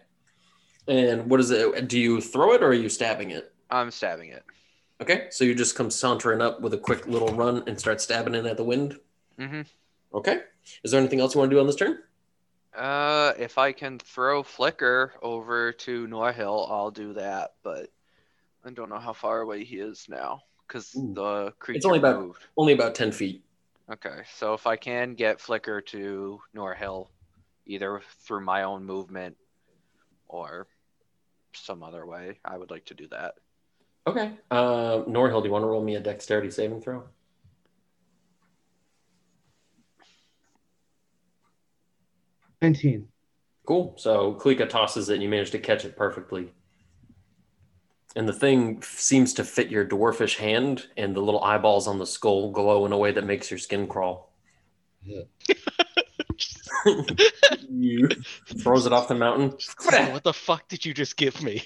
[0.87, 1.87] And what is it?
[1.87, 3.53] Do you throw it or are you stabbing it?
[3.69, 4.43] I'm stabbing it.
[5.01, 5.27] Okay.
[5.29, 8.47] So you just come sauntering up with a quick little run and start stabbing it
[8.47, 8.97] at the wind.
[9.39, 9.61] Mm-hmm.
[10.15, 10.39] Okay.
[10.83, 11.99] Is there anything else you want to do on this turn?
[12.77, 17.55] Uh, if I can throw Flicker over to Norhill, I'll do that.
[17.63, 17.89] But
[18.63, 22.19] I don't know how far away he is now because the creature it's only about-
[22.21, 22.45] moved.
[22.55, 23.43] Only about 10 feet.
[23.89, 27.07] Okay, so if I can get Flicker to Norhill,
[27.65, 29.37] either through my own movement
[30.27, 30.67] or
[31.53, 33.35] some other way, I would like to do that.
[34.05, 34.33] Okay.
[34.51, 37.03] Uh, Norhill, do you want to roll me a dexterity saving throw?
[42.61, 43.07] Nineteen.
[43.65, 43.95] Cool.
[43.97, 46.51] So Klika tosses it and you manage to catch it perfectly.
[48.15, 52.05] And the thing seems to fit your dwarfish hand, and the little eyeballs on the
[52.07, 54.33] skull glow in a way that makes your skin crawl.
[57.69, 58.07] you
[58.59, 59.53] throws it off the mountain.
[60.11, 61.63] what the fuck did you just give me?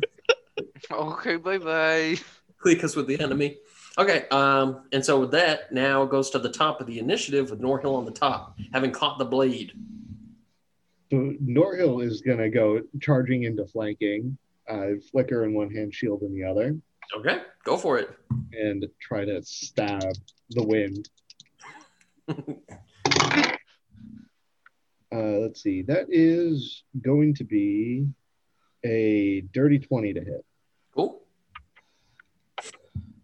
[0.90, 2.16] okay, bye bye.
[2.64, 3.58] Klika's with the enemy.
[3.98, 7.50] Okay, um, and so with that, now it goes to the top of the initiative
[7.50, 9.72] with Norhill on the top, having caught the blade.
[11.10, 14.38] So Norhill is gonna go charging into flanking,
[14.68, 16.76] uh, flicker in one hand, shield in the other,
[17.16, 18.10] Okay, go for it.
[18.52, 20.12] and try to stab
[20.50, 21.08] the wind.
[25.12, 25.82] Uh, let's see.
[25.82, 28.06] That is going to be
[28.84, 30.44] a dirty twenty to hit.
[30.94, 31.22] Cool.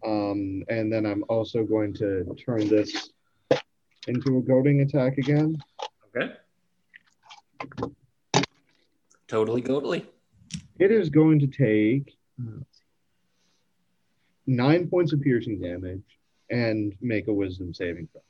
[0.05, 3.11] Um, and then I'm also going to turn this
[4.07, 5.57] into a goading attack again.
[6.13, 6.33] Okay.
[9.27, 10.05] Totally, totally.
[10.79, 12.59] It is going to take uh,
[14.45, 16.03] nine points of piercing damage
[16.49, 18.21] and make a wisdom saving throw.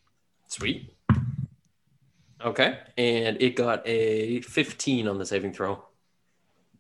[0.48, 0.94] Sweet.
[2.44, 5.84] Okay, and it got a 15 on the saving throw.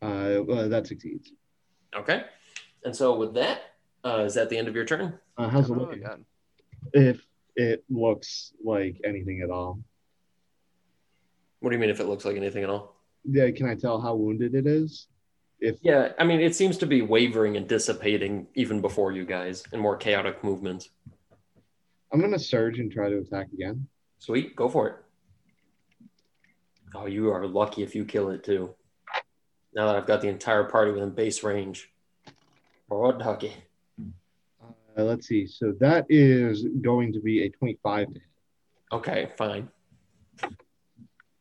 [0.02, 1.32] Uh, well, that succeeds.
[1.96, 2.24] Okay,
[2.84, 3.62] and so with that,
[4.06, 5.20] uh, is that the end of your turn?
[5.38, 6.02] Uh, how's it Oh, looking?
[6.04, 6.24] God.
[6.94, 9.80] If it looks like anything at all,
[11.60, 12.98] What do you mean if it looks like anything at all?
[13.30, 15.08] yeah, can I tell how wounded it is?
[15.60, 19.64] If Yeah, I mean, it seems to be wavering and dissipating even before you guys
[19.72, 20.90] and more chaotic movements.
[22.14, 23.88] I'm gonna surge and try to attack again.
[24.20, 24.96] Sweet, go for it.
[26.96, 28.74] Oh, you are lucky if you kill it too.
[29.74, 31.92] Now that I've got the entire party within base range.
[32.90, 33.54] Oh, ducky.
[34.98, 35.46] Uh, let's see.
[35.46, 38.08] So that is going to be a 25.
[38.92, 39.70] Okay, fine.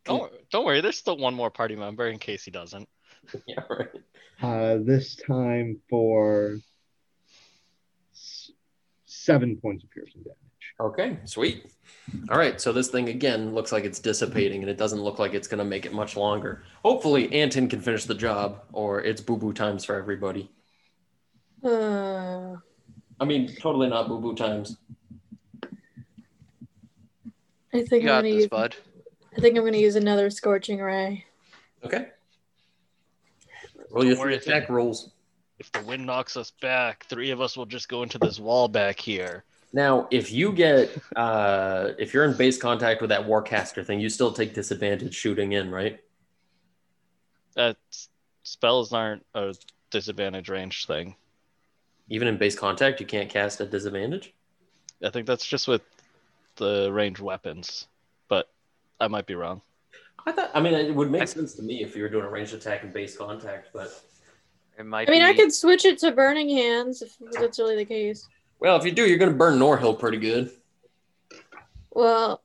[0.06, 0.80] Don't don't worry.
[0.80, 2.88] There's still one more party member in case he doesn't.
[3.46, 3.88] Yeah, right.
[4.40, 6.58] Uh, this time for
[8.14, 8.52] s-
[9.06, 10.36] seven points of piercing damage.
[10.78, 11.66] Okay, sweet.
[12.30, 15.34] All right, so this thing again looks like it's dissipating and it doesn't look like
[15.34, 16.62] it's going to make it much longer.
[16.84, 20.50] Hopefully, Anton can finish the job or it's boo boo times for everybody.
[21.64, 22.54] Uh,
[23.18, 24.76] I mean, totally not boo boo times.
[27.74, 28.46] I think You I'm got gonna this, use.
[28.48, 28.76] bud.
[29.36, 31.24] I think I'm gonna use another scorching ray.
[31.84, 32.08] Okay.
[33.90, 35.10] Roll your Don't worry, three attack rolls.
[35.58, 38.68] If the wind knocks us back, three of us will just go into this wall
[38.68, 39.44] back here.
[39.72, 44.08] Now, if you get, uh, if you're in base contact with that Warcaster thing, you
[44.08, 46.00] still take disadvantage shooting in, right?
[47.54, 47.76] That
[48.42, 49.54] spells aren't a
[49.90, 51.14] disadvantage range thing.
[52.08, 54.32] Even in base contact, you can't cast at disadvantage.
[55.02, 55.82] I think that's just with
[56.56, 57.86] the ranged weapons.
[59.00, 59.60] I might be wrong.
[60.26, 60.50] I thought.
[60.54, 62.82] I mean, it would make sense to me if you were doing a ranged attack
[62.82, 63.88] and base contact, but
[64.78, 65.26] It might I mean, be.
[65.26, 68.26] I could switch it to burning hands if that's really the case.
[68.58, 70.50] well, if you do, you're going to burn Norhill pretty good.
[71.92, 72.42] Well,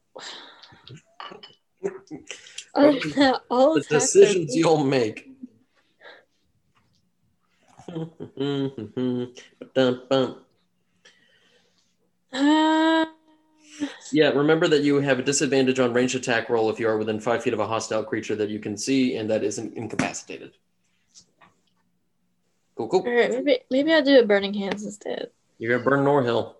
[2.75, 5.27] other than that, all The decisions you'll make.
[7.91, 9.31] Ba-dum-bum.
[12.31, 13.05] Uh,
[14.11, 17.19] yeah, remember that you have a disadvantage on ranged attack roll if you are within
[17.19, 20.51] five feet of a hostile creature that you can see and that isn't incapacitated.
[22.75, 23.01] Cool, cool.
[23.01, 25.29] all right, maybe maybe I'll do a burning hands instead.
[25.59, 26.55] You're gonna burn Norhill.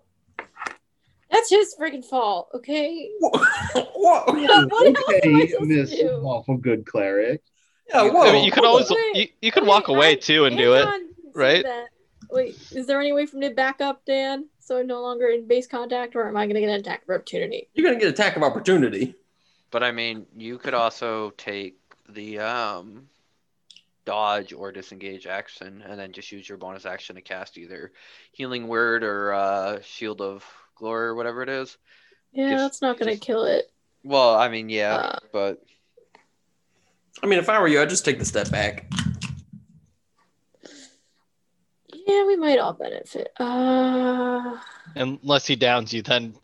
[1.30, 3.10] That's his freaking fault, okay?
[3.20, 3.84] Whoa!
[4.02, 6.16] What else am I okay, supposed Miss do?
[6.16, 7.40] Lawful Good Cleric.
[7.88, 8.90] Yeah, I mean, you could always.
[8.90, 10.86] Wait, you, you could walk away I- too and do it.
[11.34, 11.64] Right?
[11.64, 11.88] that.
[12.30, 14.46] Wait, is there any way for me to back up, Dan?
[14.64, 17.02] So I'm no longer in base contact, or am I going to get an attack
[17.02, 17.68] of opportunity?
[17.74, 19.16] You're gonna get attack of opportunity.
[19.72, 23.08] But I mean, you could also take the um,
[24.04, 27.90] dodge or disengage action, and then just use your bonus action to cast either
[28.30, 30.44] healing word or uh, shield of
[30.76, 31.76] glory or whatever it is.
[32.32, 33.70] Yeah, Just- that's not going to kill it.
[34.04, 35.62] Well, I mean, yeah, Uh, but
[37.22, 38.90] I mean, if I were you, I'd just take the step back.
[42.12, 43.32] Yeah, we might all benefit.
[43.40, 44.58] Uh,
[44.94, 46.34] Unless he downs you, then.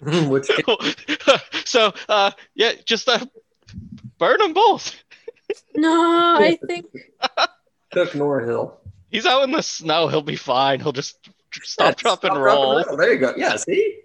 [0.02, 0.50] Which
[1.64, 3.24] so, uh, yeah, just uh,
[4.18, 4.96] burn them both.
[5.76, 6.86] no, I think
[7.92, 8.72] took Norhill.
[9.10, 10.08] He's out in the snow.
[10.08, 10.80] He'll be fine.
[10.80, 11.18] He'll just
[11.62, 12.96] stop, Yeah, drop, and stop, roll.
[12.96, 13.34] There you go.
[13.36, 14.00] Yeah, see?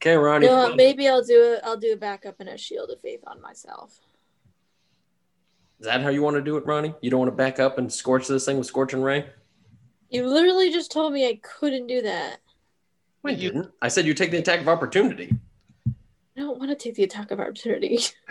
[0.00, 0.46] Okay, Ronnie.
[0.46, 1.60] no, maybe I'll do it.
[1.62, 3.98] I'll do a backup and a shield of faith on myself.
[5.80, 6.94] Is that how you want to do it, Ronnie?
[7.02, 9.26] You don't want to back up and scorch this thing with Scorching Ray?
[10.08, 12.38] You literally just told me I couldn't do that.
[13.22, 13.72] Wait, you didn't.
[13.82, 15.34] I said you take the attack of opportunity.
[16.36, 17.98] I don't want to take the attack of opportunity.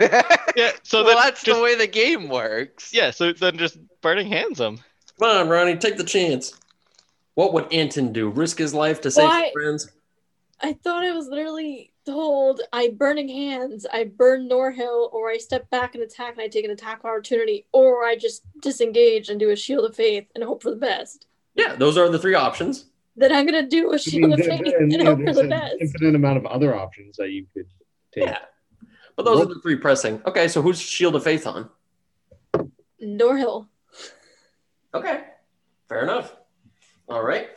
[0.56, 0.72] Yeah.
[0.84, 2.90] So well, that's just, the way the game works.
[2.94, 3.10] yeah.
[3.10, 4.78] So then just burning hands him.
[5.18, 6.58] Come on, Ronnie, take the chance.
[7.34, 8.30] What would Anton do?
[8.30, 9.90] Risk his life to save Why- his friends?
[10.62, 15.68] I thought I was literally told I burning hands, I burn Norhill, or I step
[15.70, 19.38] back and attack and I take an attack of opportunity, or I just disengage and
[19.38, 21.26] do a shield of faith and hope for the best.
[21.54, 22.86] Yeah, those are the three options.
[23.16, 25.42] Then I'm gonna do a shield mean, of faith and, and hope for there's the
[25.42, 25.76] an best.
[25.80, 27.66] infinite amount of other options that you could
[28.12, 28.24] take.
[28.24, 28.38] Yeah.
[29.16, 30.20] But those are the three pressing.
[30.26, 31.70] Okay, so who's Shield of Faith on?
[33.02, 33.66] Norhill.
[34.92, 35.24] Okay.
[35.88, 36.34] Fair enough.
[37.08, 37.48] All right.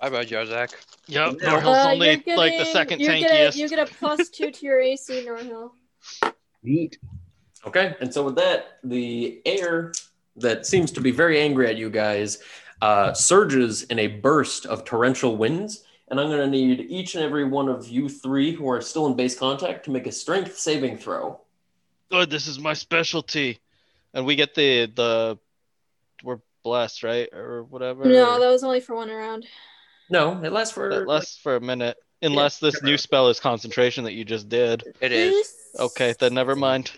[0.00, 0.74] Bye bye, Jarzak.
[1.08, 1.36] Yep.
[1.40, 1.48] Yeah.
[1.48, 3.20] Norhill's Uh, only you're like the second you tankiest.
[3.20, 5.72] Get a, you get a plus two to your AC, Norhill.
[6.62, 6.98] Neat.
[7.66, 9.92] Okay, and so with that, the air
[10.36, 12.38] that seems to be very angry at you guys
[12.80, 15.84] uh, surges in a burst of torrential winds.
[16.10, 19.06] And I'm going to need each and every one of you three who are still
[19.06, 21.40] in base contact to make a strength saving throw.
[22.10, 22.30] Good.
[22.30, 23.58] This is my specialty.
[24.14, 25.38] And we get the the
[26.24, 28.04] we're blessed, right, or whatever.
[28.04, 29.46] No, that was only for one round.
[30.10, 30.88] No, it lasts for.
[30.90, 34.82] That lasts for a minute, unless this new spell is concentration that you just did.
[35.00, 35.32] It is.
[35.34, 36.90] This- Okay, then never mind.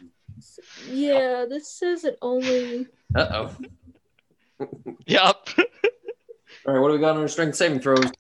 [0.89, 2.87] Yeah, this says it only.
[3.15, 3.27] Uh
[4.61, 4.67] oh.
[5.07, 5.49] Yep.
[6.67, 8.11] All right, what do we got on our strength saving throws?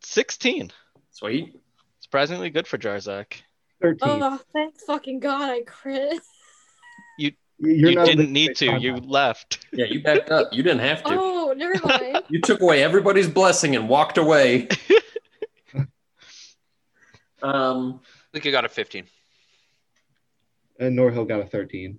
[0.00, 0.70] Sixteen.
[1.10, 1.58] Sweet.
[2.00, 3.34] Surprisingly good for Jarzak.
[3.82, 3.98] 13.
[4.02, 6.20] Oh, thank fucking god, I crit.
[7.18, 7.32] You're
[7.90, 8.66] you didn't need to.
[8.66, 8.84] contact.
[8.84, 9.66] You left.
[9.72, 10.52] Yeah, you backed up.
[10.52, 11.10] You didn't have to.
[11.18, 12.05] Oh, never mind.
[12.28, 14.68] You took away everybody's blessing and walked away.
[17.42, 19.04] um, I think you got a 15.
[20.78, 21.98] And Norhill got a 13.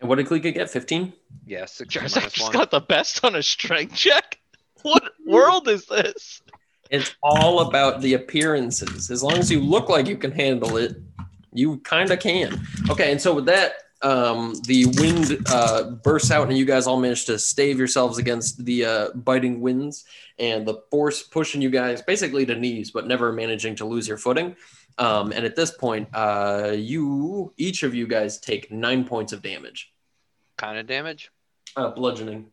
[0.00, 0.70] and what did Klika get?
[0.70, 1.12] 15?
[1.46, 2.52] Yeah, 16 Jarzak minus just one.
[2.52, 4.38] got the best on a strength check.
[4.82, 6.42] What world is this?
[6.90, 9.10] It's all about the appearances.
[9.10, 10.96] As long as you look like you can handle it,
[11.52, 12.64] you kind of can.
[12.90, 13.72] Okay, and so with that,
[14.06, 18.64] um, the wind uh, bursts out, and you guys all manage to stave yourselves against
[18.64, 20.04] the uh, biting winds
[20.38, 24.16] and the force pushing you guys basically to knees, but never managing to lose your
[24.16, 24.54] footing.
[24.98, 29.42] Um, and at this point, uh, you each of you guys take nine points of
[29.42, 29.92] damage,
[30.56, 31.32] kind of damage.
[31.76, 32.46] uh, bludgeoning.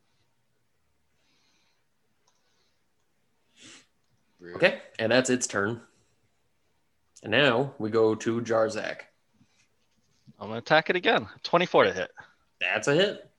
[4.39, 4.55] Rude.
[4.55, 5.81] Okay, and that's its turn.
[7.21, 9.12] And now we go to Jarzak.
[10.43, 11.27] I'm gonna attack it again.
[11.43, 12.11] 24 to hit,
[12.59, 13.29] That's a hit.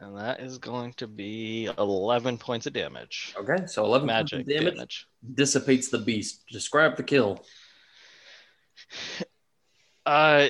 [0.00, 3.34] and that is going to be 11 points of damage.
[3.36, 5.06] Okay, so 11 points of Magic damage, damage.
[5.34, 6.44] dissipates the beast.
[6.50, 7.44] Describe the kill.
[10.06, 10.48] Uh,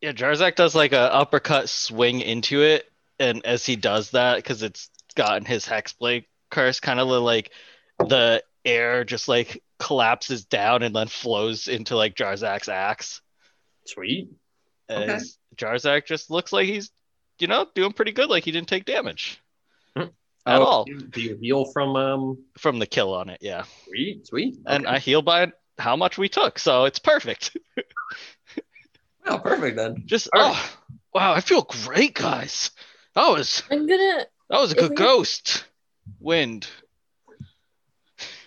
[0.00, 2.84] yeah, Jarzak does like a uppercut swing into it,
[3.18, 7.50] and as he does that, because it's gotten his hexblade curse, kind of like
[7.98, 13.22] the air just like collapses down and then flows into like Jarzak's axe.
[13.86, 14.30] Sweet.
[14.96, 15.12] Okay.
[15.14, 16.90] As Jarzak just looks like he's,
[17.38, 18.28] you know, doing pretty good.
[18.30, 19.40] Like he didn't take damage
[19.96, 20.04] Hmm.
[20.46, 22.38] at Oh, all Do you heal from um?
[22.58, 23.38] from the kill on it.
[23.40, 24.58] Yeah, Sweet, sweet.
[24.66, 24.94] and Okay.
[24.96, 27.56] I heal by how much we took, so it's perfect.
[29.26, 30.02] well, perfect then.
[30.06, 30.70] Just All oh
[31.14, 32.70] wow, I feel great, guys.
[33.14, 35.64] That was I'm gonna that was a good we- ghost.
[36.18, 36.66] Wind.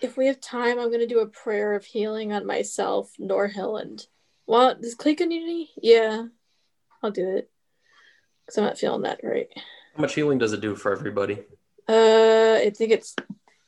[0.02, 4.06] if we have time, I'm gonna do a prayer of healing on myself, Norhill, and
[4.46, 5.70] what does Clayton need any?
[5.82, 6.26] Yeah,
[7.04, 7.50] I'll do it
[8.46, 9.50] because I'm not feeling that great.
[9.96, 11.44] How much healing does it do for everybody?
[11.88, 13.16] Uh, I think it's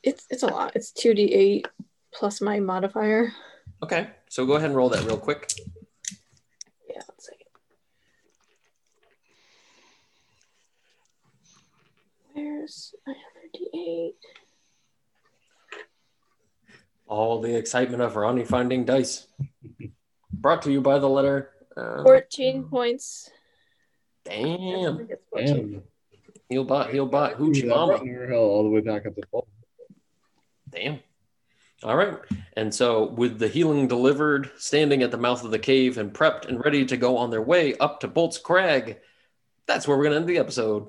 [0.02, 0.72] it's it's a lot.
[0.74, 1.68] It's two d eight
[2.12, 3.32] plus my modifier.
[3.82, 5.52] Okay, so go ahead and roll that real quick.
[6.88, 7.46] Yeah, one second.
[12.32, 14.16] Where's my other d eight?
[17.06, 19.28] All the excitement of Ronnie finding dice.
[20.30, 21.52] Brought to you by the letter.
[21.78, 23.30] Uh, Fourteen points.
[24.28, 24.98] I damn.
[24.98, 25.46] think it's 14.
[25.72, 25.82] Damn.
[26.48, 28.04] Heal bot, heal bot, hoochie brought mama.
[28.04, 29.46] Norhill all the way back up to full.
[30.70, 31.00] Damn.
[31.82, 32.18] All right.
[32.56, 36.46] And so, with the healing delivered, standing at the mouth of the cave and prepped
[36.46, 38.96] and ready to go on their way up to Boltscrag,
[39.66, 40.88] that's where we're going to end the episode.